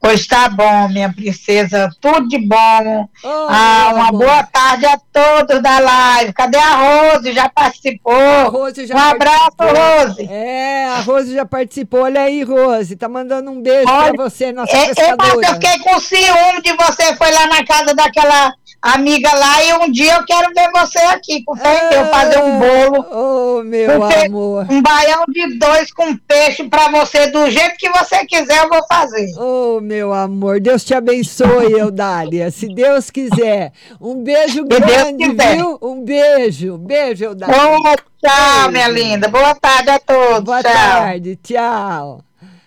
[0.00, 3.06] Pois tá bom, minha princesa, tudo de bom.
[3.22, 6.32] Oh, ah, uma boa tarde a todos da live.
[6.32, 7.32] Cadê a Rose?
[7.32, 8.14] Já participou?
[8.14, 10.26] A Rose já um abraço, Rose.
[10.30, 12.04] É, a Rose já participou.
[12.04, 15.46] Olha aí, Rose, tá mandando um beijo Olha, pra você, nossa é, pescadora.
[15.46, 19.90] Eu fiquei com ciúme de você, foi lá na casa daquela amiga lá e um
[19.90, 23.06] dia eu quero ver você aqui com fé ah, fazer um bolo.
[23.10, 24.66] Oh, meu amor.
[24.70, 28.80] Um baião de dois com peixe para você, do jeito que você quiser, eu vou
[28.86, 29.26] fazer.
[29.38, 33.72] Oh, meu amor, Deus te abençoe, Eudália, se Deus quiser.
[34.00, 35.78] Um beijo grande, viu?
[35.82, 37.56] Um beijo, beijo, Eudália.
[37.56, 38.70] Oh, tchau, beijo.
[38.70, 39.26] minha linda.
[39.26, 40.44] Boa tarde a todos.
[40.44, 40.72] Boa tchau.
[40.72, 42.24] tarde, tchau.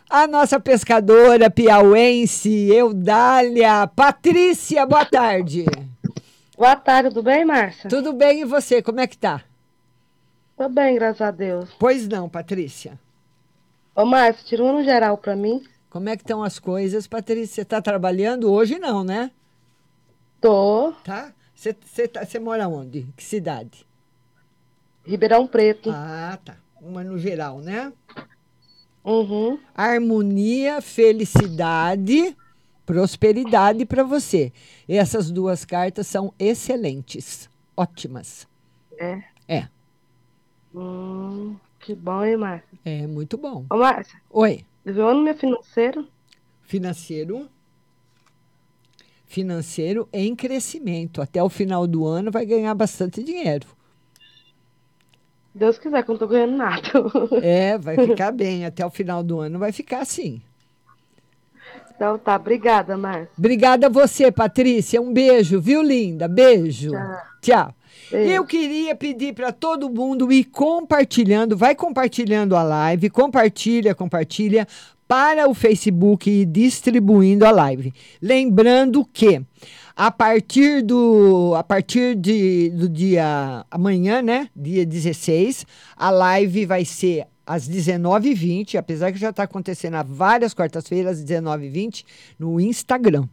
[0.09, 3.87] A nossa pescadora piauense, Eudália.
[3.87, 5.63] Patrícia, boa tarde.
[6.57, 7.89] Boa tarde, tudo bem, Márcia?
[7.89, 8.81] Tudo bem, e você?
[8.81, 9.39] Como é que tá?
[10.57, 11.69] Tô bem, graças a Deus.
[11.79, 12.99] Pois não, Patrícia.
[13.95, 15.63] Ô, Márcia, tira um no geral pra mim.
[15.93, 17.53] Como é que estão as coisas, Patrícia?
[17.53, 19.29] Você tá trabalhando hoje não, né?
[20.41, 20.91] Tô.
[21.03, 21.31] Tá?
[21.53, 23.03] Você, você, tá, você mora onde?
[23.15, 23.85] Que cidade?
[25.05, 25.91] Ribeirão Preto.
[25.93, 26.57] Ah, tá.
[26.81, 27.93] Uma no geral, né?
[29.05, 29.59] Uhum.
[29.75, 32.35] Harmonia, felicidade
[32.87, 34.51] prosperidade para você.
[34.89, 38.47] Essas duas cartas são excelentes, ótimas.
[38.97, 39.23] É?
[39.47, 39.67] É.
[40.73, 41.55] Hum.
[41.79, 42.79] Que bom, hein, Márcia?
[42.83, 43.65] É, muito bom.
[43.69, 44.19] Ô, Márcia.
[44.31, 44.65] Oi.
[44.85, 46.07] Viu ano meu financeiro?
[46.61, 47.47] Financeiro.
[49.25, 51.21] Financeiro em crescimento.
[51.21, 53.67] Até o final do ano vai ganhar bastante dinheiro.
[55.55, 56.89] Deus quiser, que eu não tô ganhando nada.
[57.41, 58.65] É, vai ficar bem.
[58.65, 60.41] Até o final do ano vai ficar assim.
[61.95, 63.29] Então tá, obrigada, Márcia.
[63.37, 65.01] Obrigada a você, Patrícia.
[65.01, 66.27] Um beijo, viu, linda?
[66.27, 66.91] Beijo.
[66.91, 67.21] Tchau.
[67.41, 67.75] Tchau.
[68.11, 68.31] Beijo.
[68.31, 74.67] Eu queria pedir para todo mundo ir compartilhando, vai compartilhando a live, compartilha, compartilha
[75.07, 77.93] para o Facebook e distribuindo a live.
[78.21, 79.41] Lembrando que
[79.95, 86.83] a partir do a partir de, do dia amanhã, né, dia 16, a live vai
[86.83, 92.05] ser às 19h20, apesar que já está acontecendo há várias quartas-feiras, às 19h20,
[92.39, 93.27] no Instagram.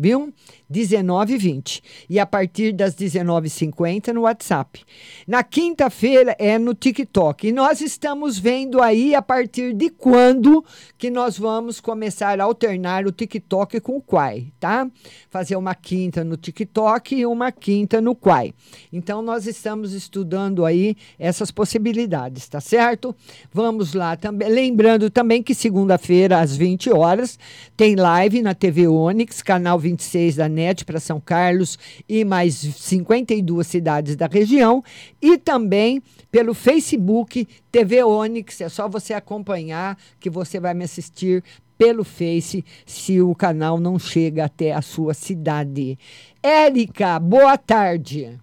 [0.00, 0.32] Viu?
[0.70, 4.82] 19 h 20 E a partir das 19h50 no WhatsApp.
[5.26, 7.48] Na quinta-feira é no TikTok.
[7.48, 10.64] E nós estamos vendo aí a partir de quando
[10.96, 14.88] que nós vamos começar a alternar o TikTok com o Quai, tá?
[15.28, 18.54] Fazer uma quinta no TikTok e uma quinta no Quai.
[18.90, 23.14] Então nós estamos estudando aí essas possibilidades, tá certo?
[23.52, 24.48] Vamos lá também.
[24.48, 27.38] Lembrando também que segunda-feira às 20 horas
[27.76, 33.66] tem live na TV Onix, canal 26 da NET para São Carlos e mais 52
[33.66, 34.82] cidades da região.
[35.20, 38.60] E também pelo Facebook TV Onix.
[38.60, 41.42] É só você acompanhar que você vai me assistir
[41.76, 45.98] pelo Face se o canal não chega até a sua cidade.
[46.42, 48.38] Érica, boa tarde.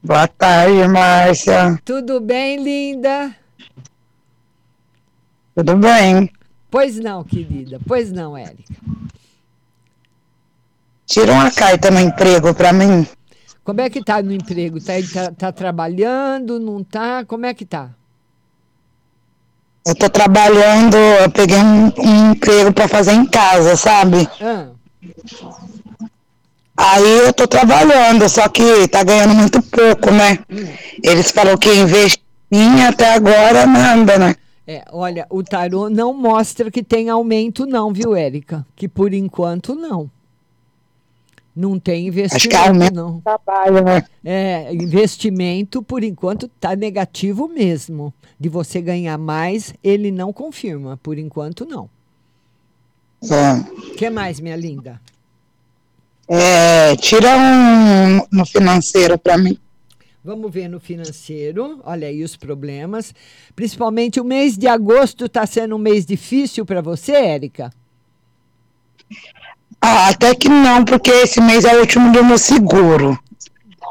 [0.00, 1.80] Boa tarde, Márcia.
[1.84, 3.34] Tudo bem, linda?
[5.54, 6.30] Tudo bem.
[6.70, 7.80] Pois não, querida.
[7.86, 8.74] Pois não, Érica.
[11.06, 13.06] Tira uma carta no emprego para mim.
[13.62, 14.78] Como é que tá no emprego?
[14.80, 17.24] Tá, tá, tá trabalhando, não tá?
[17.24, 17.90] Como é que tá?
[19.86, 24.28] Eu tô trabalhando, eu peguei um, um emprego para fazer em casa, sabe?
[24.40, 24.68] Ah.
[26.76, 30.38] Aí eu tô trabalhando, só que tá ganhando muito pouco, né?
[31.02, 32.20] Eles falaram que investir
[32.88, 34.36] até agora nada, né?
[34.66, 38.66] É, olha, o tarô não mostra que tem aumento não, viu, Érica?
[38.74, 40.10] Que por enquanto não.
[41.54, 43.20] Não tem investimento, Acho que aumenta não.
[43.20, 44.04] trabalho, né?
[44.24, 48.12] É, investimento, por enquanto, está negativo mesmo.
[48.38, 50.98] De você ganhar mais, ele não confirma.
[51.02, 51.88] Por enquanto, não.
[53.22, 53.92] É.
[53.92, 55.00] O que mais, minha linda?
[56.28, 59.58] É, tira um no financeiro para mim.
[60.24, 61.80] Vamos ver no financeiro.
[61.84, 63.14] Olha aí os problemas.
[63.54, 67.70] Principalmente o mês de agosto está sendo um mês difícil para você, Érica?
[69.86, 73.18] Ah, até que não, porque esse mês é o último do meu seguro.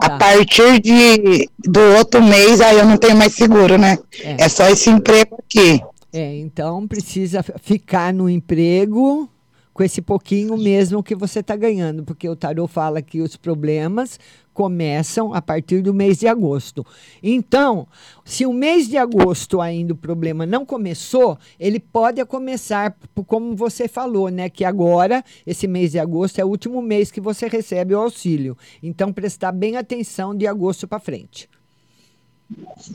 [0.02, 0.08] Tá.
[0.08, 4.00] A partir de, do outro mês, aí eu não tenho mais seguro, né?
[4.24, 4.44] É.
[4.44, 5.80] É, só esse emprego aqui.
[6.12, 9.30] É, então precisa ficar no emprego
[9.74, 14.19] com esse pouquinho mesmo que você está ganhando, porque o tarô fala que os problemas
[14.53, 16.86] começam a partir do mês de agosto.
[17.24, 17.88] Então,
[18.24, 22.95] se o mês de agosto ainda o problema não começou, ele pode começar,
[23.26, 24.49] como você falou, né?
[24.49, 28.55] Que agora, esse mês de agosto, é o último mês que você recebe o auxílio.
[28.82, 31.49] Então, prestar bem atenção de agosto para frente.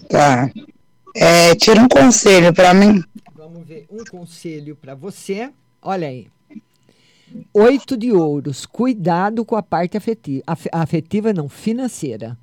[0.08, 0.48] Tá.
[1.16, 3.02] É, tira um conselho para mim.
[3.34, 5.50] Vamos ver um conselho para você.
[5.82, 6.28] Olha aí.
[7.52, 8.66] Oito de ouros.
[8.66, 10.42] Cuidado com a parte afetiva.
[10.46, 12.38] Af- afetiva não, financeira.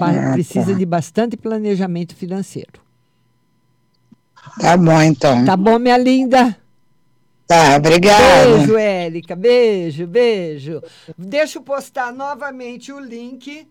[0.00, 0.78] Ah, precisa tá.
[0.78, 2.80] de bastante planejamento financeiro.
[4.60, 5.44] Tá bom, então.
[5.44, 6.56] Tá bom, minha linda?
[7.46, 8.58] Tá, obrigada.
[8.58, 9.36] Beijo, Érica.
[9.36, 10.82] Beijo, beijo.
[11.18, 13.66] Deixa eu postar novamente o link.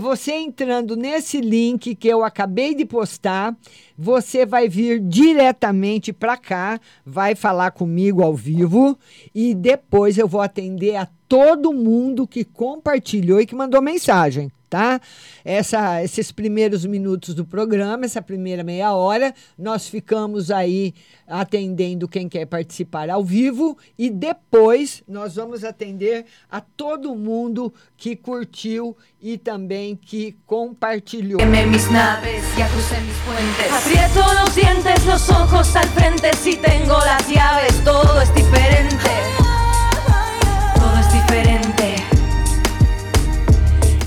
[0.00, 3.54] Você entrando nesse link que eu acabei de postar,
[3.96, 8.98] você vai vir diretamente para cá, vai falar comigo ao vivo
[9.34, 15.00] e depois eu vou atender a todo mundo que compartilhou e que mandou mensagem, tá?
[15.42, 20.92] Essa, esses primeiros minutos do programa, essa primeira meia hora, nós ficamos aí
[21.26, 28.14] atendendo quem quer participar ao vivo e depois nós vamos atender a todo mundo que
[28.14, 31.38] curtiu e também que compartilhou.
[31.38, 33.72] Quemé mis naves, ya crucé mis puentes.
[33.72, 36.30] Aprieto los dientes, los ojos al frente.
[36.36, 39.45] Si tengo las llaves, todo es diferente.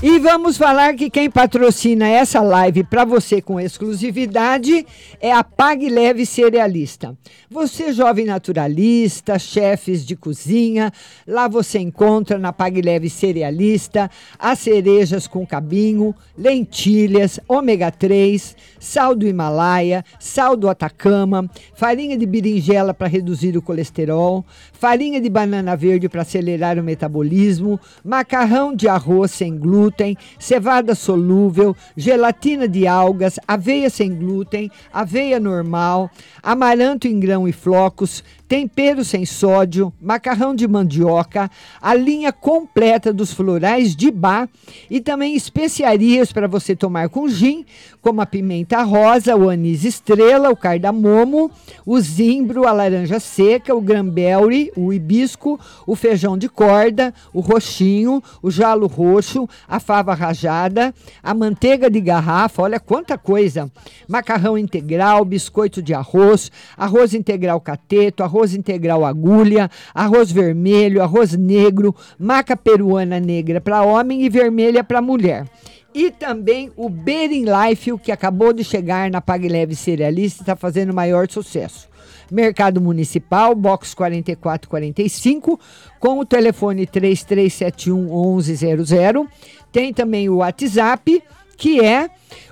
[0.02, 4.86] E vamos falar que quem patrocina essa live para você com exclusividade
[5.20, 7.14] é a Pague Leve Cerealista.
[7.50, 10.90] Você, jovem naturalista, chefes de cozinha,
[11.26, 19.14] lá você encontra na Pague Leve Cerealista as cerejas com cabinho, lentilhas, ômega 3, sal
[19.14, 25.76] do Himalaia, sal do Atacama, farinha de berinjela para reduzir o colesterol, farinha de banana
[25.76, 33.38] verde para acelerar o metabolismo, macarrão de arroz sem glúten, cevada solúvel, gelatina de algas,
[33.46, 36.10] aveia sem glúten, aveia normal,
[36.42, 41.48] amaranto em grão e flocos, tempero sem sódio, macarrão de mandioca,
[41.80, 44.48] a linha completa dos florais de bar
[44.90, 47.64] e também especiarias para você tomar com gin,
[48.02, 51.48] como a pimenta rosa, o anis estrela, o cardamomo,
[51.86, 58.20] o zimbro, a laranja seca, o granberry, o hibisco, o feijão de corda, o roxinho,
[58.42, 60.92] o jalo roxo, a fava rajada,
[61.22, 63.70] a manteiga de garrafa, olha quanta coisa,
[64.08, 71.94] macarrão integral, biscoito de arroz, arroz integral cateto, arroz integral agulha, arroz vermelho, arroz negro,
[72.18, 75.46] maca peruana negra para homem e vermelha para mulher.
[75.94, 80.94] E também o Bering Life, que acabou de chegar na Pague Leve Cerealista, está fazendo
[80.94, 81.88] maior sucesso.
[82.30, 85.58] Mercado Municipal, box 4445,
[85.98, 89.26] com o telefone 3371 1100.
[89.72, 91.22] Tem também o WhatsApp,
[91.56, 92.08] que é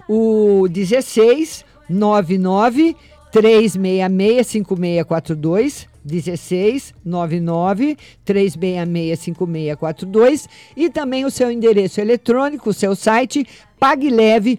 [0.08, 2.96] o 16 99
[3.30, 13.46] 366 5642 16 99 366 5642 e também o seu endereço eletrônico, o seu site
[13.78, 14.58] pagleve.com.br.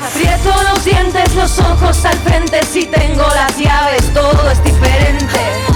[0.00, 5.73] Aprieto los dientes, los ojos al frente, si tengo las llaves, todo es diferente.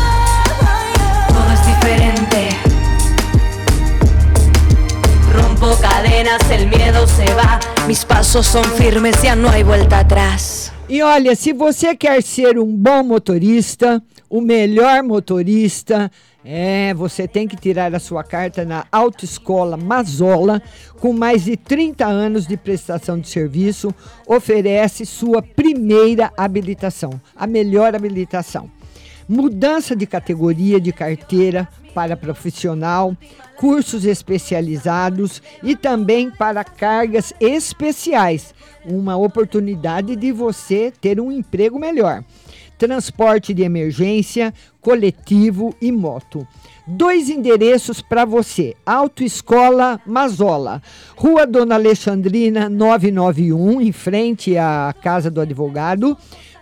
[5.61, 10.73] Rompo cadenas, el miedo se va, mis pasos son firmes, ya no hay vuelta atrás.
[10.89, 14.01] E olha, se você quer ser um bom motorista,
[14.31, 16.13] o melhor motorista,
[16.45, 20.63] é, você tem que tirar a sua carta na Autoescola Mazola,
[21.01, 23.93] com mais de 30 anos de prestação de serviço,
[24.27, 28.71] oferece sua primeira habilitação, a melhor habilitação.
[29.29, 33.15] Mudança de categoria de carteira para profissional,
[33.59, 38.55] cursos especializados e também para cargas especiais.
[38.87, 42.25] Uma oportunidade de você ter um emprego melhor.
[42.79, 46.47] Transporte de emergência, coletivo e moto.
[46.87, 50.81] Dois endereços para você: Autoescola Mazola,
[51.17, 56.17] Rua Dona Alexandrina 991, em frente à Casa do Advogado,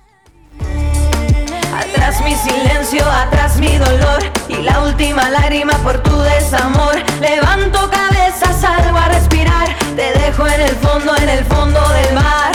[1.80, 6.96] Atrás mi silencio, atrás mi dolor y la última lágrima por tu desamor.
[7.20, 12.52] Levanto cabeza, salgo a respirar, te dejo en el fondo, en el fondo del mar.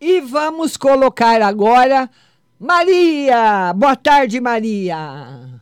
[0.00, 2.10] E vamos colocar agora
[2.58, 3.72] Maria.
[3.74, 5.60] Boa tarde, Maria.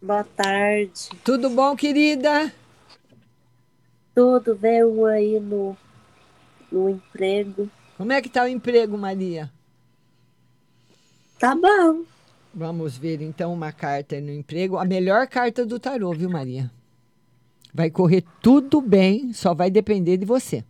[0.00, 0.92] Boa tarde.
[1.24, 2.52] Tudo bom, querida?
[4.14, 4.82] Tudo bem
[5.14, 5.76] aí no,
[6.72, 7.70] no emprego.
[7.96, 9.52] Como é que tá o emprego, Maria?
[11.38, 12.04] Tá bom.
[12.54, 14.78] Vamos ver então uma carta no emprego.
[14.78, 16.70] A melhor carta do tarô, viu, Maria?
[17.72, 20.64] Vai correr tudo bem, só vai depender de você.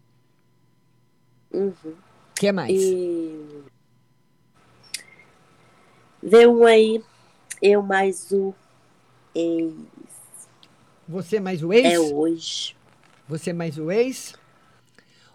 [1.53, 1.73] Uhum.
[1.85, 2.73] O que mais?
[2.73, 3.63] E...
[6.23, 7.03] Vê um aí,
[7.61, 8.55] eu mais o
[9.35, 9.75] ex.
[11.09, 11.85] Você mais o ex?
[11.85, 12.77] É hoje.
[13.29, 14.35] Você mais o ex?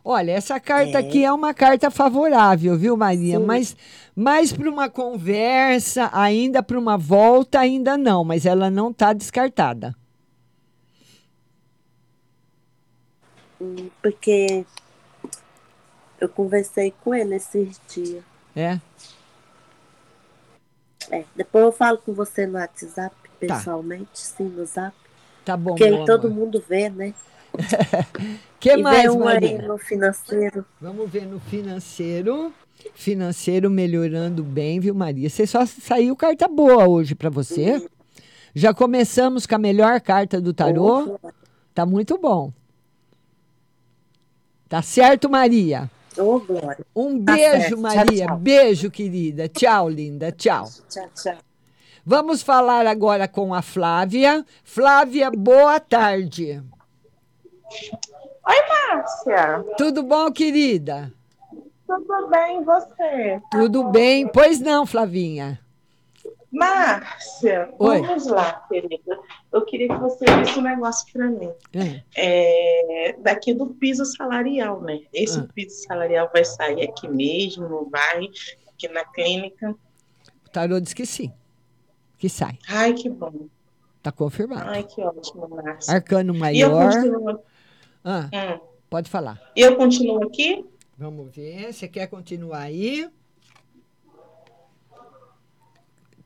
[0.10, 1.01] Olha, essa carta É.
[1.01, 3.39] aqui é uma carta favorável, viu, Maria?
[3.39, 3.45] Sim.
[3.45, 3.76] Mas
[4.16, 9.93] mais para uma conversa, ainda para uma volta, ainda não, mas ela não está descartada.
[14.01, 14.66] Porque
[16.22, 18.24] eu conversei com ele esses dias.
[18.55, 18.80] É?
[21.12, 24.95] É, depois eu falo com você no WhatsApp, pessoalmente, sim, no Zap.
[25.43, 26.45] Tá bom, Porque meu aí todo amor.
[26.45, 27.14] mundo vê, né?
[28.60, 29.68] que e mais, um aí Maria?
[29.68, 30.66] no financeiro.
[30.82, 32.53] Vamos ver no financeiro.
[32.93, 35.30] Financeiro melhorando bem, viu, Maria?
[35.30, 37.86] Você só saiu carta boa hoje para você.
[38.53, 41.20] Já começamos com a melhor carta do tarô.
[41.74, 42.51] Tá muito bom.
[44.68, 45.89] Tá certo, Maria?
[46.16, 46.86] Glória.
[46.95, 47.70] Um Tá beijo, certo.
[47.70, 48.26] Tchau, Maria.
[48.26, 48.38] tchau.
[48.38, 49.47] Beijo, querida.
[49.47, 50.32] Tchau, linda.
[50.32, 50.68] Tchau.
[50.89, 51.38] Tchau, tchau.
[52.05, 54.45] Vamos falar agora com a Flávia.
[54.64, 56.64] Flávia, boa tarde.
[58.48, 58.56] Oi,
[58.95, 59.66] Márcia.
[59.78, 61.12] Tudo bom, querida?
[61.86, 63.41] Tudo bem, você?
[63.52, 64.28] Tudo bem?
[64.28, 65.60] Pois não, Flavinha.
[66.52, 68.02] Márcia, Oi.
[68.02, 69.20] vamos lá, querida.
[69.52, 71.52] Eu queria que você visse um negócio para mim.
[71.74, 72.04] É.
[72.16, 75.02] É, daqui do piso salarial, né?
[75.14, 75.48] Esse Ah.
[75.54, 78.30] piso salarial vai sair aqui mesmo, não vai?
[78.74, 79.76] Aqui na clínica.
[80.45, 81.32] O tarô diz que sim.
[82.18, 82.58] Que sai.
[82.70, 83.48] Ai, que bom.
[84.02, 84.70] Tá confirmado.
[84.70, 85.93] Ai, que ótimo, Márcia.
[85.93, 86.93] Arcano E eu maior.
[86.93, 87.39] continuo,
[88.10, 88.60] Ah, Hum.
[88.89, 89.38] Pode falar.
[89.53, 90.64] eu continuo aqui?
[90.97, 91.74] Vamos ver.
[91.74, 93.10] Você quer continuar aí?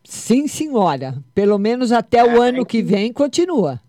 [0.04, 1.16] Sim, senhora.
[1.34, 3.80] Pelo menos até o ano que vem continua.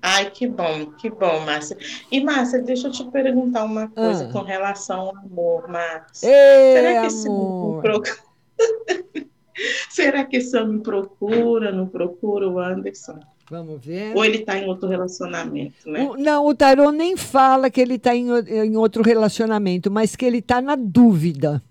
[0.00, 1.76] Ai, que bom, que bom, Márcia.
[2.10, 4.32] E, Márcia, deixa eu te perguntar uma coisa Ah.
[4.32, 6.28] com relação ao amor, Márcia.
[6.28, 7.76] Ê, Será que esse amor.
[7.76, 8.16] me procura?
[9.90, 13.18] Será que esse homem procura, não procura o Anderson?
[13.50, 14.16] Vamos ver.
[14.16, 16.02] Ou ele está em outro relacionamento, né?
[16.08, 20.24] O- não, o tarô nem fala que ele está em, em outro relacionamento, mas que
[20.24, 21.62] ele está na dúvida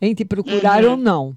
[0.00, 0.90] entre procurar Uhum.
[0.90, 1.36] ou não.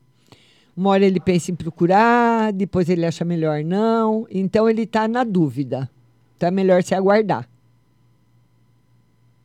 [0.75, 4.27] Uma hora ele pensa em procurar, depois ele acha melhor não.
[4.29, 5.89] Então ele está na dúvida.
[6.35, 7.47] Então é melhor se aguardar.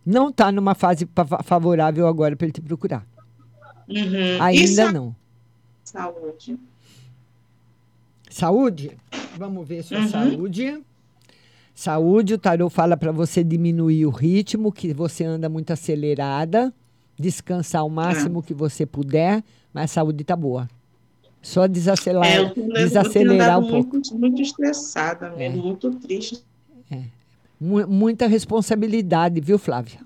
[0.04, 1.08] Não está numa fase
[1.44, 3.06] favorável agora para ele te procurar.
[3.88, 4.40] Uhum.
[4.42, 5.14] Ainda sa- não.
[5.82, 6.58] Saúde.
[8.34, 8.90] Saúde?
[9.38, 10.08] Vamos ver sua Uhum.
[10.08, 10.82] saúde.
[11.72, 16.74] Saúde, o tarô fala para você diminuir o ritmo, que você anda muito acelerada,
[17.16, 19.40] descansar o máximo que você puder,
[19.72, 20.68] mas a saúde tá boa.
[21.40, 23.92] Só desacelerar, É, eu eu desacelerar andado um pouco.
[23.94, 25.62] muito, muito estressada mesmo, É.
[25.62, 26.42] muito triste.
[27.60, 30.00] Mu- muita responsabilidade, viu, Flávia?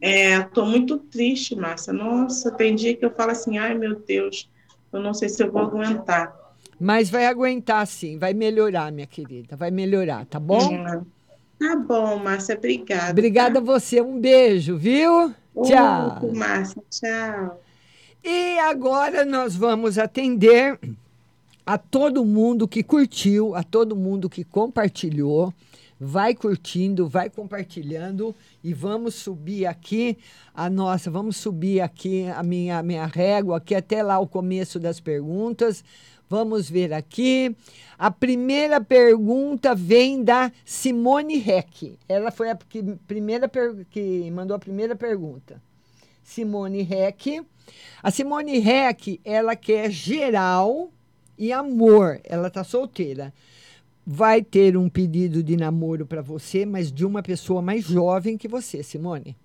[0.00, 1.92] É, tô muito triste, Márcia.
[1.92, 4.48] Nossa, tem dia que eu falo assim, ai meu Deus,
[4.90, 6.45] eu não sei se eu vou aguentar.
[6.78, 10.72] Mas vai aguentar sim, vai melhorar, minha querida, vai melhorar, tá bom?
[10.72, 11.04] Hum,
[11.58, 13.12] Tá bom, Márcia, obrigada.
[13.12, 15.34] Obrigada a você, um beijo, viu?
[15.64, 16.04] Tchau.
[16.04, 17.62] Outro, Márcia, tchau.
[18.22, 20.78] E agora nós vamos atender
[21.64, 25.52] a todo mundo que curtiu, a todo mundo que compartilhou.
[25.98, 30.18] Vai curtindo, vai compartilhando e vamos subir aqui
[30.54, 35.00] a nossa, vamos subir aqui a minha, minha régua aqui até lá o começo das
[35.00, 35.82] perguntas.
[36.28, 37.54] Vamos ver aqui.
[37.96, 41.98] A primeira pergunta vem da Simone Heck.
[42.08, 43.50] Ela foi a que, primeira
[43.90, 45.62] que mandou a primeira pergunta.
[46.24, 47.42] Simone Heck.
[48.02, 50.90] A Simone Heck, ela quer geral
[51.38, 52.20] e amor.
[52.24, 53.32] Ela tá solteira.
[54.04, 58.48] Vai ter um pedido de namoro para você, mas de uma pessoa mais jovem que
[58.48, 59.36] você, Simone.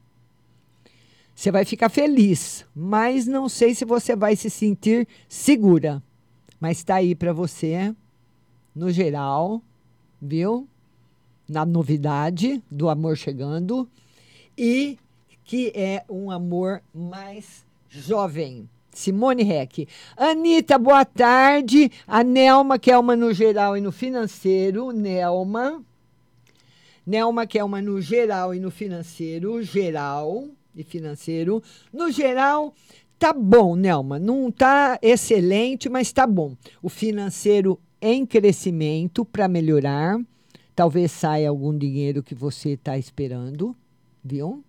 [1.35, 6.01] Você vai ficar feliz, mas não sei se você vai se sentir segura.
[6.61, 7.91] Mas está aí para você,
[8.75, 9.63] no geral,
[10.21, 10.67] viu?
[11.49, 13.89] Na novidade do amor chegando
[14.55, 14.99] e
[15.43, 18.69] que é um amor mais jovem.
[18.93, 19.87] Simone Heck.
[20.15, 21.91] Anitta, boa tarde.
[22.05, 24.91] A Nelma, que é uma no geral e no financeiro.
[24.91, 25.83] Nelma.
[27.05, 29.63] Nelma, que é uma no geral e no financeiro.
[29.63, 31.63] Geral e financeiro.
[31.91, 32.73] No geral,
[33.21, 34.17] tá bom, Nelma.
[34.17, 36.55] Não tá excelente, mas tá bom.
[36.81, 40.19] O financeiro em crescimento para melhorar.
[40.75, 43.75] Talvez saia algum dinheiro que você está esperando,
[44.23, 44.63] viu?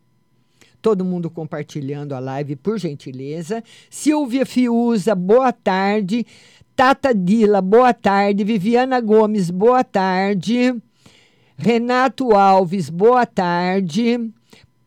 [0.83, 3.65] Todo mundo compartilhando a live, por gentileza.
[3.89, 6.27] Silvia Fiuza, boa tarde.
[6.77, 8.45] Tata Dila, boa tarde.
[8.45, 10.75] Viviana Gomes, boa tarde.
[11.57, 14.31] Renato Alves, boa tarde.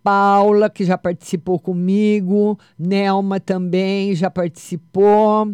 [0.05, 2.59] Paula, que já participou comigo.
[2.77, 5.51] Nelma também já participou.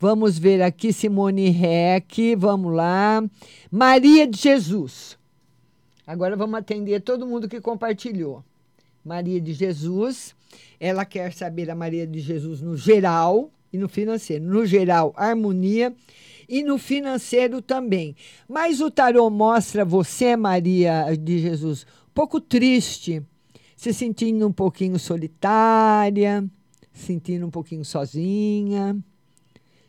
[0.00, 3.22] Vamos ver aqui, Simone Reck, vamos lá.
[3.70, 5.16] Maria de Jesus.
[6.04, 8.42] Agora vamos atender todo mundo que compartilhou.
[9.04, 10.34] Maria de Jesus,
[10.80, 14.44] ela quer saber a Maria de Jesus no geral e no financeiro.
[14.44, 15.94] No geral, harmonia
[16.48, 18.16] e no financeiro também.
[18.48, 23.22] Mas o tarô mostra você, Maria de Jesus, um pouco triste,
[23.84, 26.42] se sentindo um pouquinho solitária,
[26.90, 28.96] sentindo um pouquinho sozinha,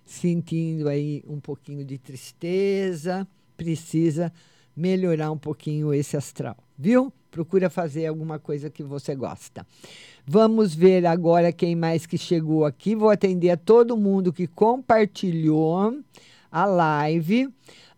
[0.03, 3.25] sentindo aí um pouquinho de tristeza,
[3.55, 4.33] precisa
[4.75, 7.09] melhorar um pouquinho esse astral, viu?
[7.31, 9.65] Procura fazer alguma coisa que você gosta.
[10.27, 12.97] Vamos ver agora quem mais que chegou aqui.
[12.97, 16.03] Vou atender a todo mundo que compartilhou
[16.51, 17.47] a live.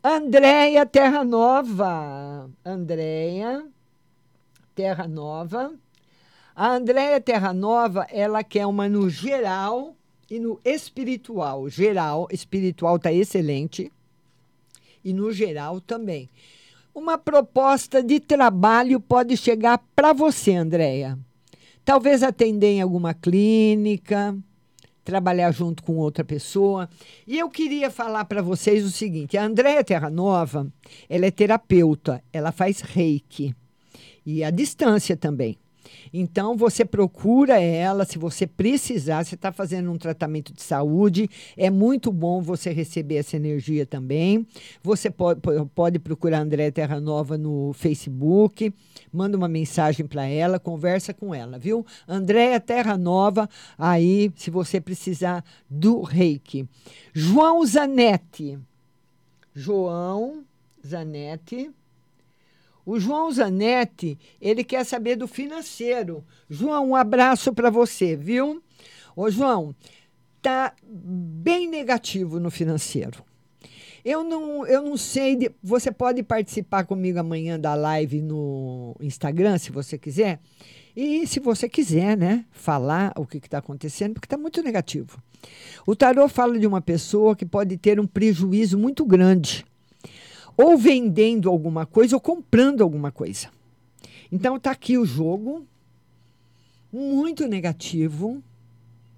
[0.04, 2.48] Andréia Terra Nova.
[2.64, 3.66] Andréia
[4.76, 5.74] Terra Nova.
[6.60, 9.96] A Andréia Terra Nova, ela quer uma no geral
[10.28, 11.70] e no espiritual.
[11.70, 13.92] Geral, espiritual está excelente.
[15.06, 16.28] E no geral também.
[16.96, 21.16] Uma proposta de trabalho pode chegar para você, Andréia.
[21.86, 24.36] Talvez atender em alguma clínica,
[25.06, 26.90] trabalhar junto com outra pessoa.
[27.28, 30.66] E eu queria falar para vocês o seguinte: a Andréia Terra Nova,
[31.08, 33.56] ela é terapeuta, ela faz reiki
[34.26, 35.56] e a distância também.
[36.14, 41.70] Então, você procura ela, se você precisar, você está fazendo um tratamento de saúde, é
[41.70, 44.48] muito bom você receber essa energia também.
[44.82, 45.42] Você pode,
[45.74, 48.74] pode procurar a André Terra Nova no Facebook,
[49.12, 51.86] manda uma mensagem para ela, conversa com ela, viu?
[52.08, 56.68] Andréia Terra Nova, aí, se você precisar do reiki.
[57.14, 58.58] João Zanetti.
[59.54, 60.44] João
[60.86, 61.72] Zanetti.
[62.88, 66.24] O João Zanetti, ele quer saber do financeiro.
[66.50, 68.64] João, um abraço para você, viu?
[69.14, 69.76] Ô, João,
[70.42, 73.22] tá bem negativo no financeiro.
[74.06, 75.36] Eu não, eu não sei.
[75.36, 80.40] De, você pode participar comigo amanhã da live no Instagram, se você quiser.
[80.96, 85.22] E se você quiser, né, falar o que está acontecendo, porque está muito negativo.
[85.86, 89.66] O tarô fala de uma pessoa que pode ter um prejuízo muito grande
[90.58, 93.50] ou vendendo alguma coisa ou comprando alguma coisa.
[94.32, 95.66] Então está aqui o jogo,
[96.92, 98.44] muito negativo,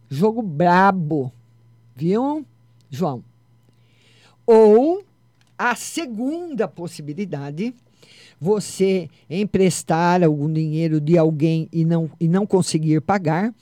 [0.10, 1.32] jogo brabo,
[1.96, 2.46] viu,
[2.90, 3.24] João?
[4.46, 5.04] Ou
[5.58, 7.74] a segunda possibilidade,
[8.40, 13.54] você emprestar algum dinheiro de alguém e não, e não conseguir pagar,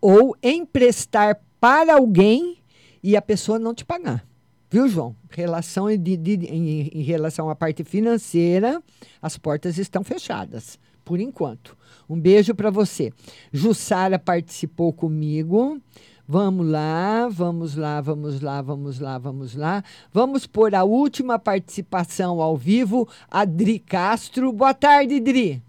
[0.00, 2.58] ou emprestar para alguém
[3.02, 4.26] e a pessoa não te pagar.
[4.74, 5.14] Viu, João?
[5.30, 8.82] Relação de, de, em, em relação à parte financeira,
[9.22, 11.76] as portas estão fechadas, por enquanto.
[12.10, 13.12] Um beijo para você.
[13.52, 15.80] Jussara participou comigo.
[16.26, 19.84] Vamos lá, vamos lá, vamos lá, vamos lá, vamos lá.
[20.12, 24.52] Vamos por a última participação ao vivo, Adri Castro.
[24.52, 25.62] Boa tarde, Dri.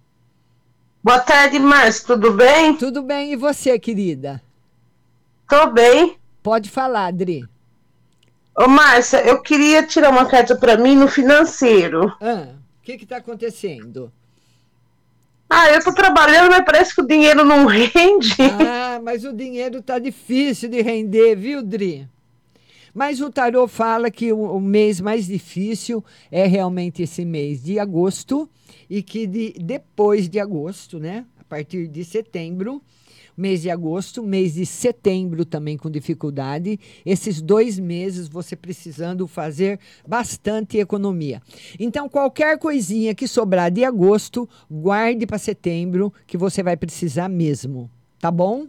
[1.03, 2.07] Boa tarde, Márcio.
[2.07, 2.75] Tudo bem?
[2.75, 3.33] Tudo bem.
[3.33, 4.41] E você, querida?
[5.47, 6.17] Tô bem.
[6.41, 7.47] Pode falar, Adri.
[8.57, 12.15] Ô, Márcia, eu queria tirar uma carta para mim no financeiro.
[12.21, 12.47] Ah,
[12.79, 14.11] o que está acontecendo?
[15.49, 18.35] Ah, eu estou trabalhando, mas parece que o dinheiro não rende.
[18.39, 22.07] Ah, mas o dinheiro está difícil de render, viu, Dri?
[22.93, 27.77] Mas o tarô fala que o, o, mês mais difícil é realmente esse mês de
[27.77, 28.49] agosto
[28.89, 32.81] e que de, depois de agosto, né, a partir de setembro,
[33.35, 36.79] mês de agosto, mês de setembro também com dificuldade.
[37.05, 41.41] Esses dois meses você precisando fazer bastante economia.
[41.79, 47.89] Então, qualquer coisinha que sobrar de agosto, guarde para setembro, que você vai precisar mesmo.
[48.19, 48.67] Tá bom?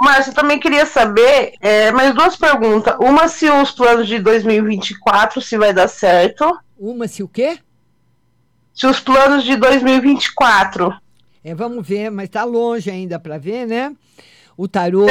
[0.00, 2.96] Mas eu também queria saber, é, mais duas perguntas.
[2.98, 6.58] Uma, se os planos de 2024, se vai dar certo.
[6.76, 7.58] Uma, se o quê?
[8.74, 10.92] Se os planos de 2024
[11.44, 13.94] é, vamos ver, mas está longe ainda para ver, né?
[14.56, 15.06] O tarô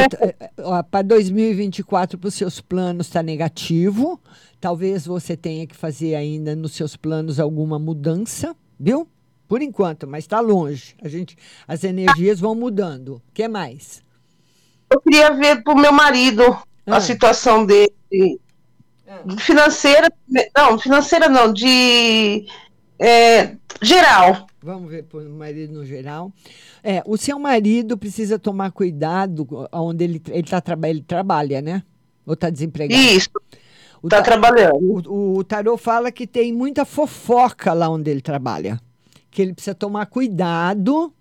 [0.90, 4.20] para 2024 para os seus planos está negativo.
[4.60, 9.08] Talvez você tenha que fazer ainda nos seus planos alguma mudança, viu?
[9.48, 10.96] Por enquanto, mas está longe.
[11.04, 11.36] A gente,
[11.68, 13.16] as energias vão mudando.
[13.16, 14.04] O que mais?
[14.90, 16.44] Eu queria ver para o meu marido
[16.86, 16.98] ah.
[16.98, 17.92] a situação dele
[19.08, 19.24] ah.
[19.38, 20.10] financeira,
[20.56, 22.46] não, financeira não, de
[23.00, 24.48] é, geral.
[24.64, 26.32] Vamos ver para o marido no geral.
[26.84, 31.84] É, o seu marido precisa tomar cuidado onde ele, ele, tá, ele trabalha, né?
[32.26, 33.02] Ou está desempregado?
[33.02, 33.30] Isso.
[34.04, 34.76] Está trabalhando.
[35.10, 38.80] O, o tarô fala que tem muita fofoca lá onde ele trabalha.
[39.32, 41.12] Que ele precisa tomar cuidado,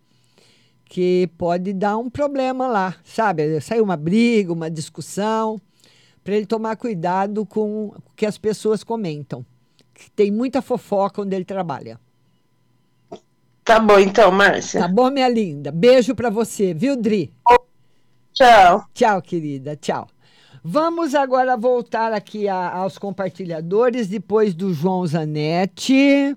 [0.85, 3.59] que pode dar um problema lá, sabe?
[3.61, 5.59] Sair uma briga, uma discussão,
[6.23, 9.47] para ele tomar cuidado com o que as pessoas comentam.
[9.95, 11.99] Que tem muita fofoca onde ele trabalha.
[13.71, 14.81] Tá bom, então, Márcia.
[14.81, 15.71] Tá bom, minha linda.
[15.71, 17.33] Beijo para você, viu, Dri?
[18.33, 18.85] Tchau.
[18.93, 19.77] Tchau, querida.
[19.77, 20.09] Tchau.
[20.65, 26.37] Vamos agora voltar aqui a, aos compartilhadores, depois do João Zanetti.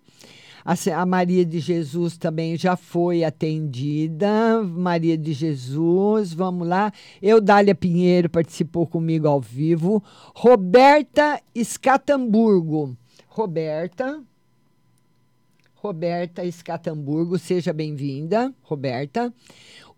[0.64, 4.62] A, a, Maria de Jesus também já foi atendida.
[4.62, 6.94] Maria de Jesus, vamos lá.
[7.20, 10.04] Eudália Pinheiro participou comigo ao vivo.
[10.36, 12.96] Roberta Escatamburgo.
[13.28, 14.22] Roberta.
[15.84, 19.34] Roberta Escatamburgo, seja bem-vinda, Roberta.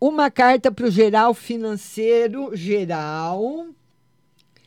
[0.02, 3.68] Uma carta para o geral financeiro, geral,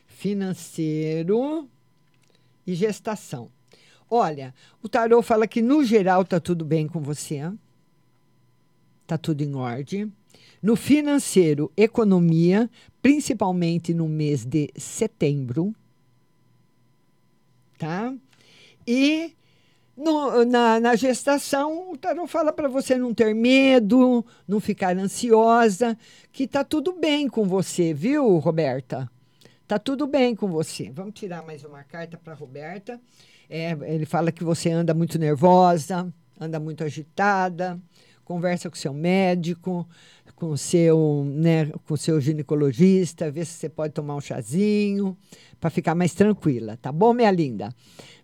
[0.06, 1.68] financeiro
[2.64, 3.50] e gestação.
[4.08, 7.52] Olha, o tarô fala que no geral tá tudo bem com você.
[9.04, 10.12] Tá tudo em ordem.
[10.62, 12.70] No financeiro, economia,
[13.02, 15.74] principalmente no mês de setembro.
[17.76, 18.14] Tá?
[18.86, 19.36] E
[19.98, 25.98] no, na, na, gestação, o tarô fala para você não ter medo, não ficar ansiosa,
[26.30, 29.10] que tá tudo bem com você, viu, Roberta?
[29.66, 30.88] Tá tudo bem com você.
[30.90, 33.00] Vamos tirar mais uma carta para Roberta.
[33.50, 37.78] É, ele fala que você anda muito nervosa, anda muito agitada,
[38.24, 39.86] conversa com seu médico,
[40.38, 45.16] com seu, né, com seu ginecologista, vê se você pode tomar um chazinho
[45.58, 47.74] para ficar mais tranquila, tá bom, minha linda?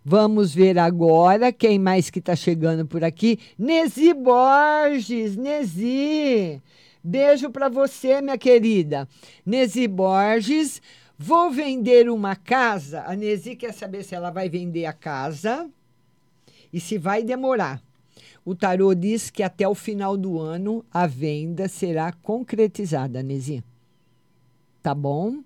[0.03, 3.37] Vamos ver agora quem mais que está chegando por aqui.
[3.59, 6.61] Nesi Borges, Nesi.
[7.03, 9.09] Beijo para você, minha querida.
[9.45, 10.81] Nesi Borges,
[11.19, 13.03] vou vender uma casa.
[13.05, 15.69] A Nesi quer saber se ela vai vender a casa
[16.71, 17.83] e se vai demorar.
[18.45, 23.63] O tarô diz que até o final do ano a venda será concretizada, Nesi.
[24.83, 25.39] Tá bom?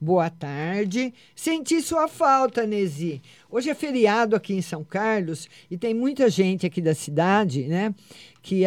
[0.00, 1.12] Boa tarde.
[1.36, 3.20] Senti sua falta, Nesi.
[3.50, 7.94] Hoje é feriado aqui em São Carlos e tem muita gente aqui da cidade, né?
[8.40, 8.64] Que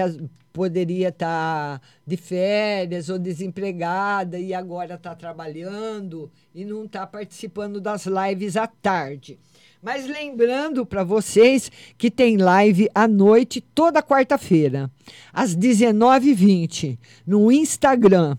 [0.54, 7.82] poderia estar tá de férias ou desempregada e agora está trabalhando e não está participando
[7.82, 9.40] das lives à tarde.
[9.82, 14.90] Mas lembrando para vocês que tem live à noite toda quarta-feira,
[15.34, 16.98] às 19h20,
[17.28, 18.38] no Instagram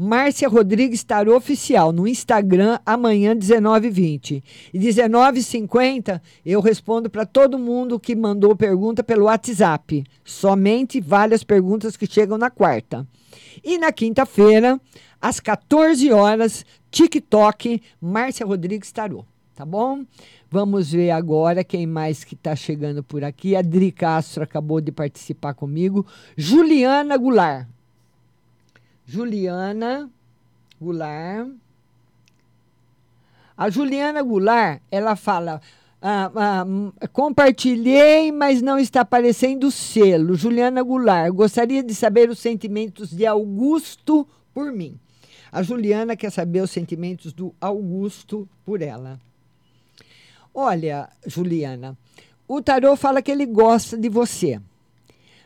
[0.00, 4.40] Márcia Rodrigues Tarô Oficial no Instagram amanhã 19h20.
[4.72, 10.04] E 19h50 eu respondo para todo mundo que mandou pergunta pelo WhatsApp.
[10.24, 13.04] Somente vale as perguntas que chegam na quarta.
[13.64, 14.80] E na quinta-feira,
[15.20, 19.24] às 14 horas, TikTok Márcia Rodrigues Tarô.
[19.52, 20.04] Tá bom?
[20.48, 23.56] Vamos ver agora quem mais que está chegando por aqui.
[23.56, 26.06] Adri Castro acabou de participar comigo.
[26.36, 27.66] Juliana Goulart.
[29.08, 30.10] Juliana
[30.78, 31.48] Goulart.
[33.56, 35.62] A Juliana Goulart, ela fala.
[36.00, 40.34] Ah, ah, compartilhei, mas não está aparecendo o selo.
[40.34, 45.00] Juliana Goulart, gostaria de saber os sentimentos de Augusto por mim.
[45.50, 49.18] A Juliana quer saber os sentimentos do Augusto por ela.
[50.54, 51.96] Olha, Juliana,
[52.46, 54.60] o tarô fala que ele gosta de você,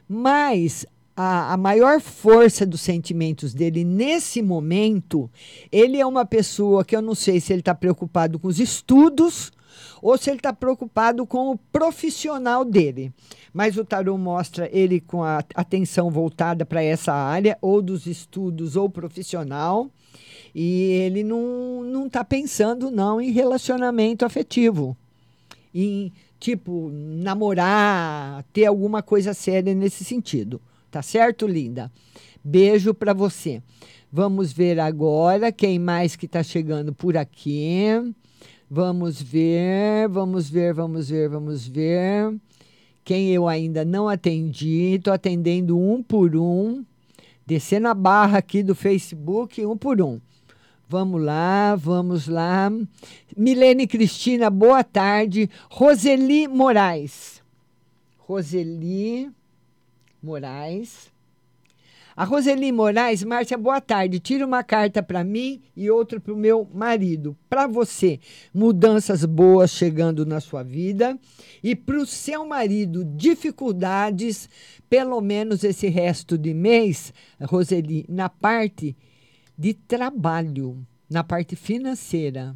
[0.08, 0.84] mas
[1.16, 5.30] a, a maior força dos sentimentos dele nesse momento,
[5.70, 9.52] ele é uma pessoa que eu não sei se ele está preocupado com os estudos
[10.00, 13.12] ou se ele está preocupado com o profissional dele.
[13.52, 18.74] Mas o tarô mostra ele com a atenção voltada para essa área, ou dos estudos
[18.74, 19.90] ou profissional.
[20.54, 24.96] E ele não está pensando, não, em relacionamento afetivo.
[25.74, 30.60] Em, tipo, namorar, ter alguma coisa séria nesse sentido.
[30.92, 31.90] Tá certo, linda?
[32.44, 33.62] Beijo para você.
[34.12, 37.86] Vamos ver agora quem mais que está chegando por aqui.
[38.68, 42.38] Vamos ver, vamos ver, vamos ver, vamos ver.
[43.02, 46.84] Quem eu ainda não atendi, estou atendendo um por um.
[47.46, 50.20] Descendo a barra aqui do Facebook, um por um.
[50.86, 52.70] Vamos lá, vamos lá.
[53.34, 55.48] Milene Cristina, boa tarde.
[55.70, 57.42] Roseli Moraes.
[58.18, 59.30] Roseli
[60.22, 61.10] Moraes.
[62.14, 64.20] A Roseli Moraes, Márcia, boa tarde.
[64.20, 67.36] Tira uma carta para mim e outra para o meu marido.
[67.48, 68.20] Para você,
[68.52, 71.18] mudanças boas chegando na sua vida.
[71.62, 74.48] E para o seu marido, dificuldades,
[74.90, 78.94] pelo menos esse resto de mês, Roseli, na parte
[79.56, 82.54] de trabalho, na parte financeira.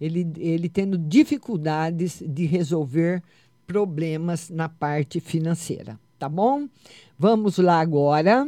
[0.00, 3.22] Ele, ele tendo dificuldades de resolver
[3.66, 6.68] problemas na parte financeira tá bom?
[7.18, 8.46] Vamos lá agora.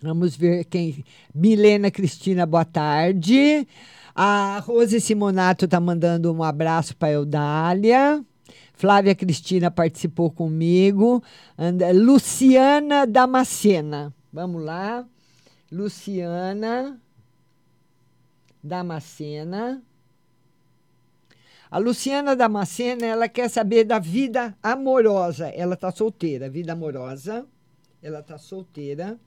[0.00, 1.04] Vamos ver quem.
[1.34, 3.68] Milena Cristina, boa tarde.
[4.14, 8.24] A Rose Simonato está mandando um abraço para Eudália.
[8.72, 11.22] Flávia Cristina participou comigo.
[11.58, 14.14] And, Luciana Damascena.
[14.32, 15.04] Vamos lá.
[15.70, 16.98] Luciana
[18.62, 19.82] Damascena.
[21.70, 25.48] A Luciana Damascena, ela quer saber da vida amorosa.
[25.48, 27.46] Ela está solteira, vida amorosa.
[28.02, 29.18] Ela está solteira.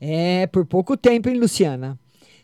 [0.00, 1.98] É, por pouco tempo, hein, Luciana?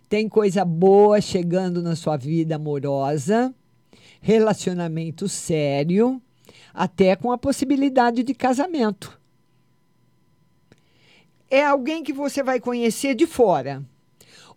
[0.09, 3.53] Tem coisa boa chegando na sua vida amorosa,
[4.21, 6.23] relacionamento sério.
[6.73, 9.19] até com a possibilidade de casamento.
[11.51, 13.83] É alguém que você vai conhecer de fora,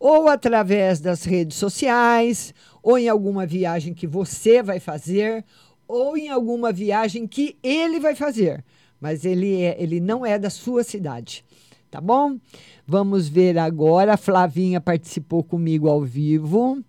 [0.01, 5.45] ou através das redes sociais, ou em alguma viagem que você vai fazer,
[5.87, 8.65] ou em alguma viagem que ele vai fazer,
[8.99, 11.45] mas ele, é, ele não é da sua cidade.
[11.91, 12.39] Tá bom?
[12.87, 14.13] Vamos ver agora.
[14.13, 16.83] A Flavinha participou comigo ao vivo.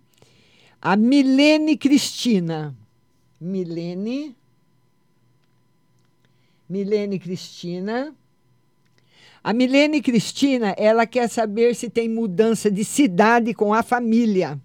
[0.81, 2.75] A Milene Cristina.
[3.39, 4.35] Milene.
[6.67, 8.15] Milene Cristina.
[9.45, 14.61] A Milene Cristina, ela quer saber se tem mudança de cidade com a família.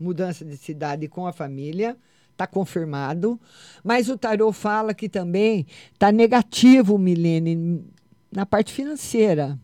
[0.00, 1.98] Mudança de cidade com a família
[2.30, 3.38] está confirmado,
[3.84, 7.84] mas o tarô fala que também está negativo, Milene,
[8.32, 9.58] na parte financeira.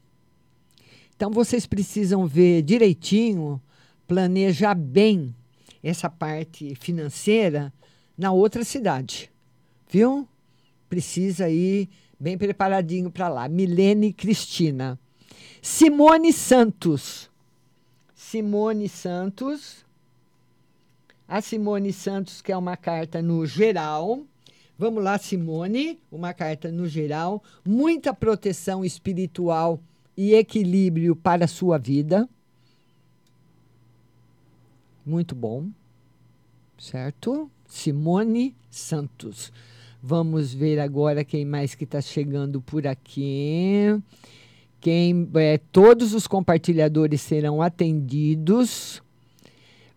[1.16, 3.60] Então vocês precisam ver direitinho,
[4.06, 5.34] planejar bem
[5.82, 7.72] essa parte financeira
[8.16, 9.30] na outra cidade,
[9.90, 10.28] viu?
[10.90, 11.88] Precisa ir
[12.18, 13.48] bem preparadinho para lá.
[13.48, 14.98] Milene Cristina.
[15.62, 17.30] Simone Santos.
[18.14, 19.86] Simone Santos
[21.28, 24.24] a Simone Santos, que é uma carta no geral.
[24.78, 27.42] Vamos lá, Simone, uma carta no geral.
[27.64, 29.78] Muita proteção espiritual
[30.16, 32.26] e equilíbrio para a sua vida.
[35.04, 35.68] Muito bom.
[36.78, 37.50] Certo?
[37.66, 39.52] Simone Santos.
[40.02, 44.00] Vamos ver agora quem mais que está chegando por aqui.
[44.80, 49.02] Quem, é, todos os compartilhadores serão atendidos.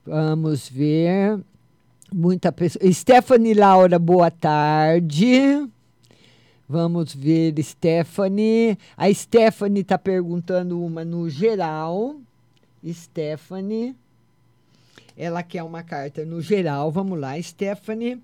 [0.05, 1.39] Vamos ver.
[2.11, 2.91] Muita pessoa.
[2.91, 5.69] Stephanie Laura, boa tarde.
[6.67, 8.77] Vamos ver, Stephanie.
[8.97, 12.15] A Stephanie está perguntando uma no geral.
[12.91, 13.95] Stephanie.
[15.15, 16.91] Ela quer uma carta no geral.
[16.91, 18.19] Vamos lá, Stephanie.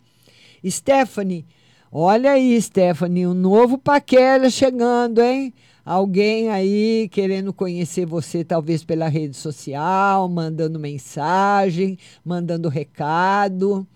[0.66, 1.46] Stephanie,
[1.92, 5.54] olha aí, Stephanie, um novo paquera chegando, hein?
[5.88, 13.88] alguém aí querendo conhecer você, talvez pela rede social, mandando mensagem, mandando recado.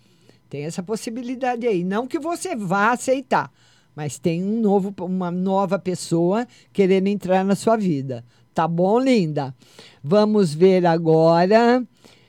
[0.49, 1.83] Tem essa possibilidade aí.
[1.83, 3.51] Não que você vá aceitar,
[3.93, 8.23] mas tem um novo, uma nova pessoa querendo entrar na sua vida.
[8.53, 9.53] Tá bom, linda?
[10.01, 11.85] Vamos ver agora.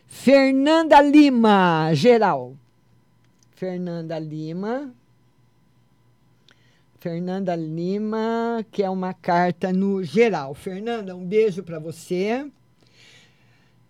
[0.08, 2.56] Fernanda Lima, geral.
[3.54, 4.92] Fernanda Lima.
[7.02, 10.54] Fernanda Lima, que é uma carta no geral.
[10.54, 12.48] Fernanda, um beijo para você.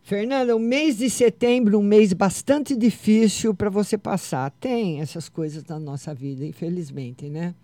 [0.03, 4.51] Fernanda, o mês de setembro, um mês bastante difícil para você passar.
[4.53, 7.55] Tem essas coisas na nossa vida, infelizmente, né?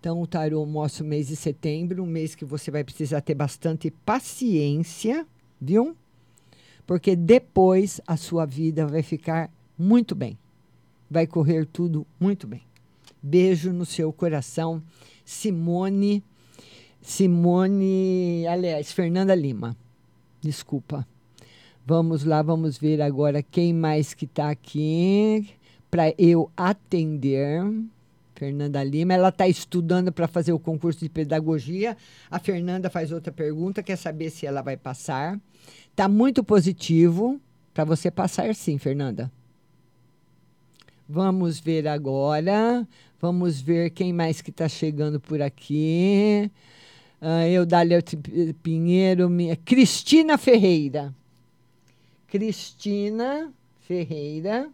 [0.00, 3.36] Então, o tarô mostra o mês de setembro, um mês que você vai precisar ter
[3.36, 5.24] bastante paciência,
[5.60, 5.96] viu?
[6.84, 10.36] Porque depois a sua vida vai ficar muito bem.
[11.08, 12.67] Vai correr tudo muito bem.
[13.22, 14.82] Beijo no seu coração.
[15.24, 16.22] Simone.
[17.00, 19.76] Simone, aliás, Fernanda Lima.
[20.40, 21.06] Desculpa.
[21.86, 25.48] Vamos lá, vamos ver agora quem mais que está aqui
[25.90, 27.62] para eu atender.
[28.34, 31.96] Fernanda Lima, ela está estudando para fazer o concurso de pedagogia.
[32.30, 35.40] A Fernanda faz outra pergunta, quer saber se ela vai passar.
[35.90, 37.40] Está muito positivo
[37.74, 39.32] para você passar, sim, Fernanda.
[41.08, 42.86] Vamos ver agora.
[43.18, 46.50] Vamos ver quem mais que está chegando por aqui.
[47.20, 48.04] Uh, Eudália
[48.62, 51.14] Pinheiro, minha, Cristina Ferreira.
[52.26, 53.50] Cristina
[53.80, 54.68] Ferreira.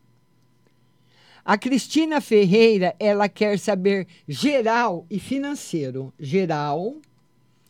[1.44, 6.12] A Cristina Ferreira, ela quer saber geral e financeiro.
[6.18, 6.96] Geral,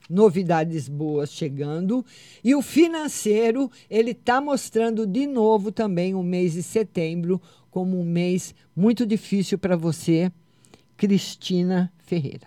[0.09, 2.05] novidades boas chegando.
[2.43, 7.43] E o financeiro, ele está mostrando de novo também o mês de setembro
[7.75, 10.31] como um mês muito difícil para você
[10.97, 12.47] Cristina Ferreira.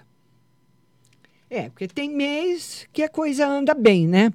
[1.50, 4.32] É, porque tem mês que a coisa anda bem, né?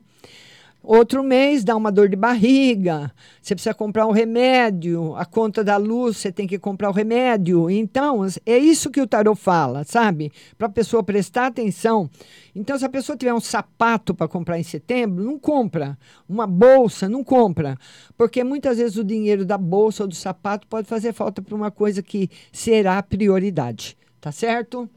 [0.82, 5.76] Outro mês dá uma dor de barriga, você precisa comprar um remédio, a conta da
[5.76, 7.70] luz você tem que comprar o remédio.
[7.70, 10.32] Então, é isso que o tarot fala, sabe?
[10.58, 12.10] Para a pessoa prestar atenção.
[12.52, 15.96] Então, se a pessoa tiver um sapato para comprar em setembro, não compra.
[16.28, 17.78] Uma bolsa, não compra.
[18.16, 21.70] Porque muitas vezes o dinheiro da bolsa ou do sapato pode fazer falta para uma
[21.70, 23.96] coisa que será prioridade.
[24.20, 24.90] Tá certo?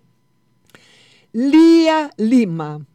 [1.34, 2.86] Lia Lima.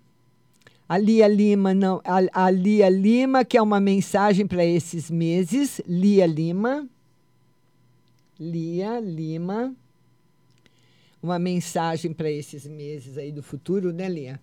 [0.91, 5.80] A Lia Lima, não, a, a Lia Lima, que é uma mensagem para esses meses.
[5.86, 6.88] Lia Lima.
[8.41, 9.72] Lia Lima.
[11.22, 14.41] Uma mensagem para esses meses aí do futuro, né, Lia?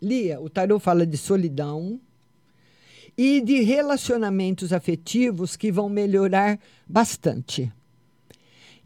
[0.00, 2.00] Lia, o tarot fala de solidão
[3.14, 7.70] e de relacionamentos afetivos que vão melhorar bastante.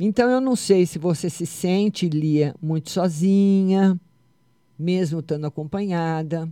[0.01, 3.97] Então eu não sei se você se sente, Lia, muito sozinha,
[4.79, 6.49] mesmo estando acompanhada,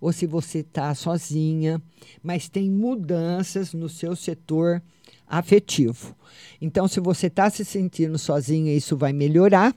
[0.00, 1.82] ou se você está sozinha,
[2.22, 4.82] mas tem mudanças no seu setor
[5.26, 6.16] afetivo.
[6.60, 9.74] Então, se você está se sentindo sozinha, isso vai melhorar.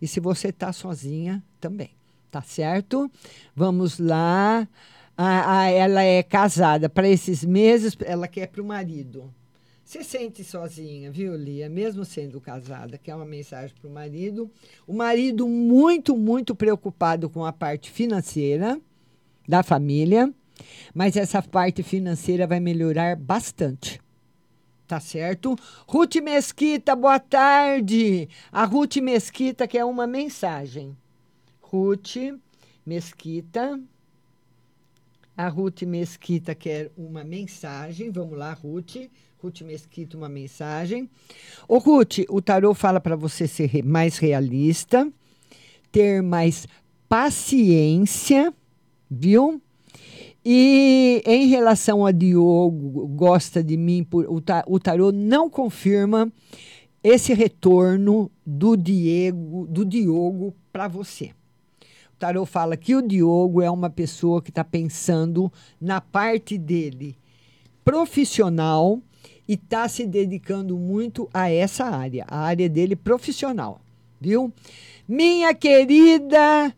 [0.00, 1.90] E se você está sozinha, também.
[2.30, 3.10] Tá certo?
[3.54, 4.68] Vamos lá.
[5.16, 6.88] Ah, ah, ela é casada.
[6.88, 9.32] Para esses meses, ela quer para o marido.
[9.84, 11.68] Se sente sozinha, viu, Lia?
[11.68, 14.50] Mesmo sendo casada, que é uma mensagem para o marido.
[14.86, 18.80] O marido muito, muito preocupado com a parte financeira
[19.46, 20.32] da família,
[20.94, 24.00] mas essa parte financeira vai melhorar bastante.
[24.86, 25.54] Tá certo?
[25.86, 28.28] Ruth Mesquita, boa tarde.
[28.50, 30.96] A Ruth Mesquita quer uma mensagem.
[31.60, 32.16] Ruth
[32.86, 33.80] Mesquita.
[35.36, 38.10] A Ruth Mesquita quer uma mensagem.
[38.10, 39.10] Vamos lá, Ruth.
[39.44, 41.10] Ruth Mesquita, uma mensagem.
[41.68, 45.06] Ô, Ruth, o tarô fala para você ser mais realista,
[45.92, 46.66] ter mais
[47.06, 48.54] paciência,
[49.10, 49.60] viu?
[50.42, 56.32] E em relação a Diogo, gosta de mim, por, o, o tarô não confirma
[57.02, 61.32] esse retorno do Diego, do Diogo para você.
[62.14, 67.18] O tarô fala que o Diogo é uma pessoa que está pensando na parte dele
[67.84, 69.02] profissional
[69.46, 73.80] e está se dedicando muito a essa área, a área dele profissional,
[74.20, 74.52] viu?
[75.06, 76.74] Minha querida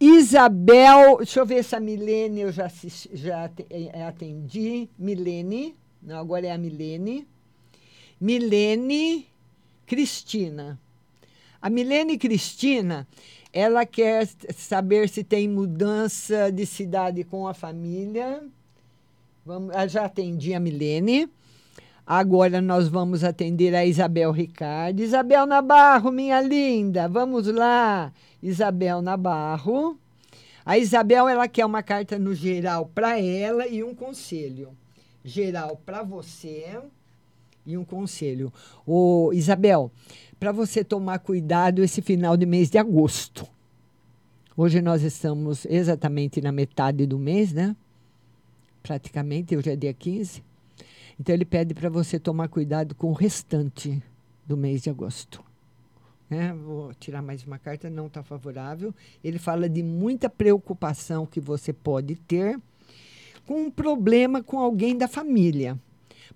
[0.00, 4.88] Isabel, deixa eu ver se a Milene eu já, assisti, já é, atendi.
[4.96, 7.26] Milene, não, agora é a Milene.
[8.20, 9.26] Milene
[9.84, 10.78] Cristina.
[11.60, 13.08] A Milene Cristina,
[13.52, 18.44] ela quer saber se tem mudança de cidade com a família.
[19.44, 21.28] Vamos, já atendi a Milene.
[22.10, 25.00] Agora nós vamos atender a Isabel Ricardo.
[25.00, 28.10] Isabel Nabarro, minha linda, vamos lá.
[28.42, 29.98] Isabel Nabarro.
[30.64, 34.70] A Isabel ela quer uma carta no geral para ela e um conselho.
[35.22, 36.80] Geral para você
[37.66, 38.50] e um conselho.
[38.86, 39.92] Ô, Isabel,
[40.40, 43.46] para você tomar cuidado esse final de mês de agosto.
[44.56, 47.76] Hoje nós estamos exatamente na metade do mês, né?
[48.82, 50.47] Praticamente, hoje é dia 15.
[51.18, 54.02] Então ele pede para você tomar cuidado com o restante
[54.46, 55.42] do mês de agosto.
[56.30, 56.52] Né?
[56.52, 58.94] Vou tirar mais uma carta, não está favorável.
[59.24, 62.60] Ele fala de muita preocupação que você pode ter
[63.46, 65.78] com um problema com alguém da família.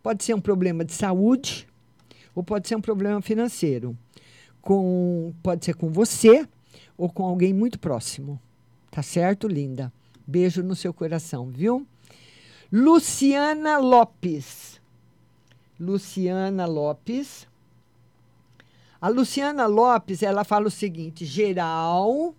[0.02, 1.68] Pode ser um problema de saúde
[2.34, 3.96] ou pode ser um problema financeiro.
[4.60, 6.48] Com, pode ser com você
[6.96, 8.40] ou com alguém muito próximo.
[8.90, 9.92] Tá certo, linda?
[10.26, 11.86] Beijo no seu coração, viu?
[12.74, 14.80] Luciana Lopes.
[15.78, 17.46] Luciana Lopes.
[18.98, 22.34] A Luciana Lopes, ela fala o seguinte: geral,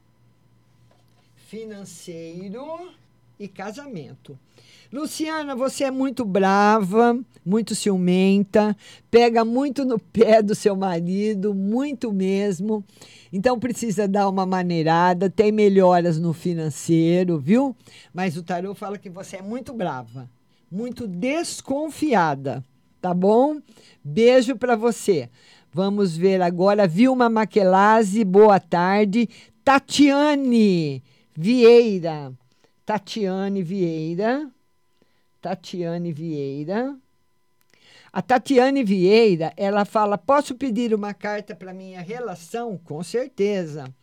[1.36, 2.92] financeiro
[3.40, 4.40] e casamento.
[4.94, 8.78] Luciana, você é muito brava, muito ciumenta,
[9.10, 12.86] pega muito no pé do seu marido, muito mesmo.
[13.34, 17.76] Então precisa dar uma maneirada, tem melhoras no financeiro, viu?
[18.14, 20.30] Mas o tarô fala que você é muito brava,
[20.72, 22.64] muito desconfiada,
[23.02, 23.60] tá bom?
[24.04, 25.28] Beijo para você.
[25.74, 26.88] Vamos ver agora.
[26.88, 29.28] Vilma Maquelazzi, boa tarde.
[29.66, 31.02] Tatiane
[31.36, 32.32] Vieira.
[32.86, 34.53] Tatiane Vieira.
[35.44, 36.96] Tatiane Vieira.
[38.14, 42.78] A Tatiane Vieira, ela fala: posso pedir uma carta para minha relação?
[42.78, 43.94] Com certeza.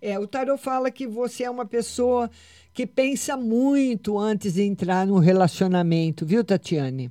[0.00, 2.30] É, o tarot fala que você é uma pessoa
[2.72, 7.10] que pensa muito antes de entrar no relacionamento, viu, Tatiane?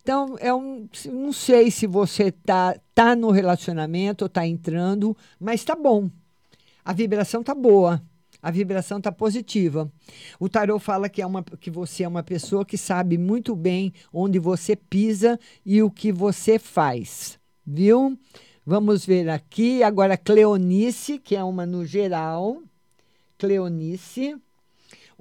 [0.00, 5.64] Então, é um, não sei se você tá, tá no relacionamento ou tá entrando, mas
[5.64, 6.08] tá bom.
[6.84, 8.00] A vibração tá boa.
[8.42, 9.90] A vibração tá positiva.
[10.38, 13.92] O tarot fala que, é uma, que você é uma pessoa que sabe muito bem
[14.12, 17.38] onde você pisa e o que você faz.
[17.66, 18.18] Viu?
[18.64, 19.82] Vamos ver aqui.
[19.82, 22.62] Agora, Cleonice, que é uma no geral.
[23.38, 24.36] Cleonice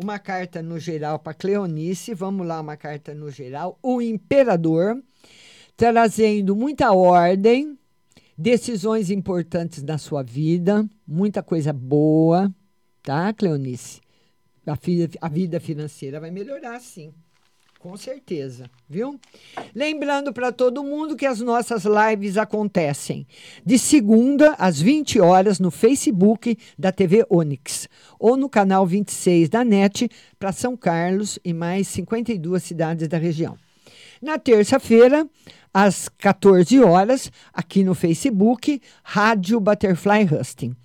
[0.01, 2.13] uma carta no geral para Cleonice.
[2.13, 3.77] Vamos lá, uma carta no geral.
[3.83, 5.01] O imperador,
[5.75, 7.77] trazendo muita ordem,
[8.37, 12.53] decisões importantes na sua vida, muita coisa boa,
[13.03, 14.01] tá, Cleonice?
[14.65, 14.77] A,
[15.21, 17.13] a vida financeira vai melhorar, sim.
[17.79, 19.17] Com certeza, viu?
[19.73, 23.25] Lembrando para todo mundo que as nossas lives acontecem
[23.65, 27.87] de segunda às 20 horas no Facebook da TV Onix
[28.19, 33.57] ou no canal 26 da NET para São Carlos e mais 52 cidades da região.
[34.21, 35.25] Na terça-feira,
[35.73, 40.75] às 14 horas, aqui no Facebook, Rádio Butterfly Husting.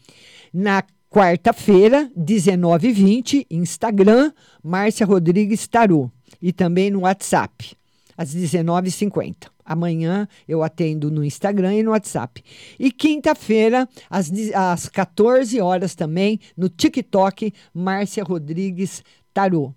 [0.53, 0.85] Na
[1.15, 6.11] quarta-feira, 19h20, Instagram, Márcia Rodrigues Taru.
[6.43, 7.77] E também no WhatsApp,
[8.17, 9.47] às 19h50.
[9.65, 12.43] Amanhã eu atendo no Instagram e no WhatsApp.
[12.81, 19.73] E quinta-feira, às, às 14 horas também, no TikTok, Márcia Rodrigues Tarô.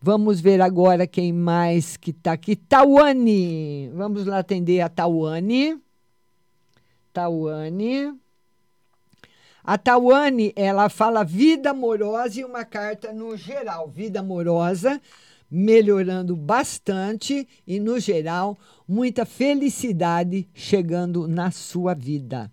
[0.00, 2.56] Vamos ver agora quem mais que está aqui.
[2.56, 3.90] Tawane.
[3.92, 5.76] Vamos lá atender a Tawane.
[7.12, 8.14] Tawane.
[9.68, 13.86] A Tawane, ela fala vida amorosa e uma carta no geral.
[13.86, 14.98] Vida amorosa,
[15.50, 18.58] melhorando bastante e, no geral,
[18.88, 22.50] muita felicidade chegando na sua vida.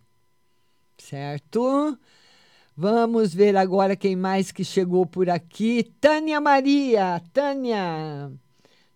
[0.98, 1.98] Certo?
[2.76, 5.90] Vamos ver agora quem mais que chegou por aqui.
[6.02, 7.22] Tânia Maria.
[7.32, 8.30] Tânia.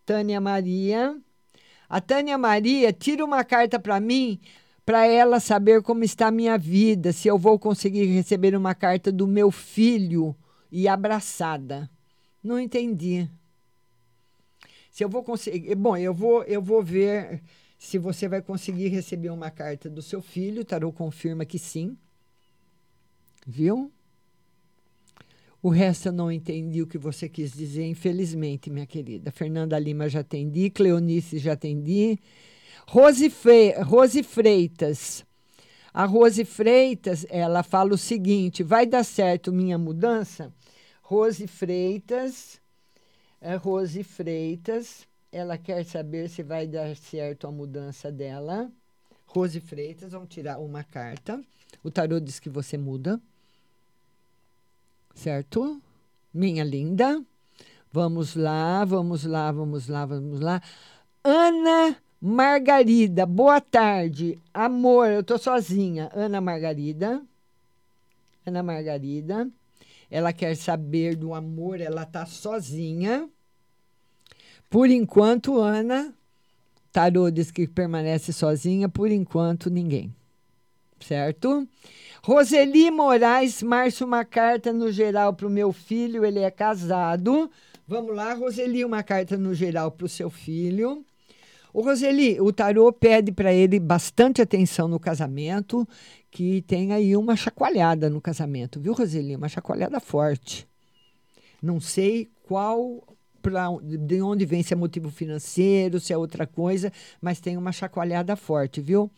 [0.05, 1.17] Tânia Maria.
[1.89, 4.39] A Tânia Maria tira uma carta para mim,
[4.89, 9.11] para ela saber como está a minha vida, se eu vou conseguir receber uma carta
[9.11, 10.35] do meu filho
[10.71, 11.87] e abraçada.
[12.43, 13.29] Não entendi.
[14.89, 17.43] Se eu vou conseguir, bom, eu vou eu vou ver
[17.77, 21.95] se você vai conseguir receber uma carta do seu filho, tarô confirma que sim.
[23.45, 23.91] Viu?
[25.61, 29.29] O resto eu não entendi o que você quis dizer, infelizmente, minha querida.
[29.29, 32.17] Fernanda Lima já atendi, Cleonice já atendi.
[32.89, 35.25] Rose, Fe Rose Freitas.
[35.93, 40.53] A Rose Freitas, ela fala o seguinte: vai dar certo minha mudança?
[41.01, 42.61] Rose Freitas,
[43.41, 48.71] é Rose Freitas, ela quer saber se vai dar certo a mudança dela.
[49.25, 51.41] Rose Freitas, vamos tirar uma carta.
[51.83, 53.21] O tarô diz que você muda
[55.19, 55.81] certo?
[56.33, 57.23] Minha linda.
[57.91, 60.61] Vamos lá, vamos lá, vamos lá, vamos lá.
[61.23, 64.37] Ana Margarida, boa tarde.
[64.53, 66.09] Amor, eu tô sozinha.
[66.13, 67.21] Ana Margarida.
[68.45, 69.49] Ana Margarida.
[70.11, 73.29] Ela quer saber do amor, ela tá sozinha.
[74.69, 76.13] Por enquanto, Ana,
[76.91, 80.13] Tarô diz que permanece sozinha, por enquanto, ninguém.
[80.99, 81.65] Certo?
[82.21, 87.49] Roseli Moraes, Márcio, uma carta no geral para o meu filho, ele é casado.
[87.87, 91.05] Vamos lá, Roseli, uma carta no geral para o seu filho.
[91.73, 95.87] O Roseli, o tarô pede para ele bastante atenção no casamento,
[96.31, 99.35] que tem aí uma chacoalhada no casamento, viu, Roseli?
[99.35, 100.67] Uma chacoalhada forte.
[101.61, 103.03] Não sei qual,
[103.41, 106.91] pra, de onde vem, se é motivo financeiro, se é outra coisa,
[107.21, 109.11] mas tem uma chacoalhada forte, viu?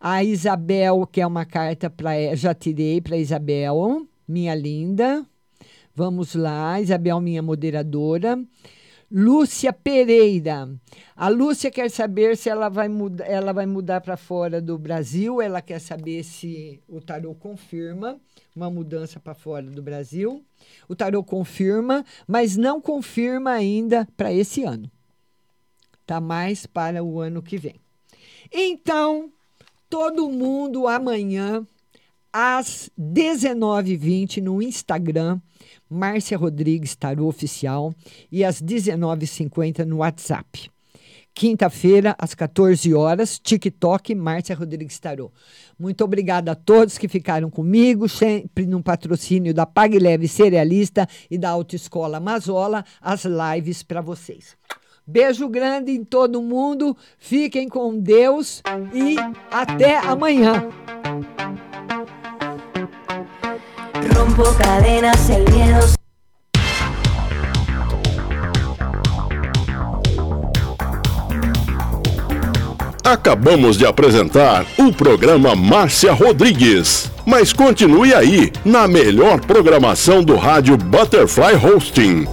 [0.00, 2.34] A Isabel, que é uma carta para.
[2.34, 5.24] Já tirei para Isabel, minha linda.
[5.94, 8.38] Vamos lá, Isabel, minha moderadora.
[9.10, 10.68] Lúcia Pereira.
[11.14, 15.40] A Lúcia quer saber se ela vai, muda, ela vai mudar para fora do Brasil.
[15.40, 18.20] Ela quer saber se o tarô confirma
[18.54, 20.44] uma mudança para fora do Brasil.
[20.88, 24.90] O tarô confirma, mas não confirma ainda para esse ano.
[26.04, 27.76] Tá mais para o ano que vem.
[28.52, 29.30] Então,
[29.88, 31.66] todo mundo amanhã
[32.32, 35.40] às 19h20 no Instagram,
[35.88, 37.94] Márcia Rodrigues Tarô Oficial,
[38.30, 40.70] e às 19h50 no WhatsApp.
[41.34, 45.30] Quinta-feira, às 14 horas, TikTok, Márcia Rodrigues Tarô.
[45.78, 51.36] Muito obrigada a todos que ficaram comigo, sempre no patrocínio da Pague Leve Cerealista e
[51.36, 54.56] da Autoescola Mazola, as lives para vocês.
[55.06, 56.96] Beijo grande em todo mundo.
[57.18, 59.16] Fiquem com Deus e
[59.50, 60.68] até amanhã.
[64.14, 65.80] Rompo cadenas, el miedo.
[73.04, 77.10] Acabamos de apresentar o programa Márcia Rodrigues.
[77.24, 82.26] Mas continue aí, na melhor programação do rádio Butterfly Hosting.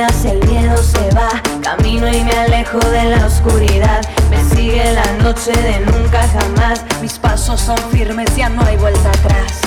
[0.00, 1.28] El miedo se va.
[1.62, 4.00] Camino y me alejo de la oscuridad.
[4.28, 6.84] Me sigue la noche de nunca jamás.
[7.00, 9.60] Mis pasos son firmes, ya no hay vuelta atrás.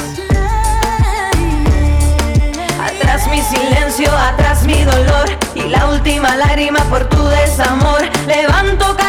[2.77, 8.01] Atrás mi silencio, atrás mi dolor y la última lágrima por tu desamor.
[8.27, 8.97] Levanto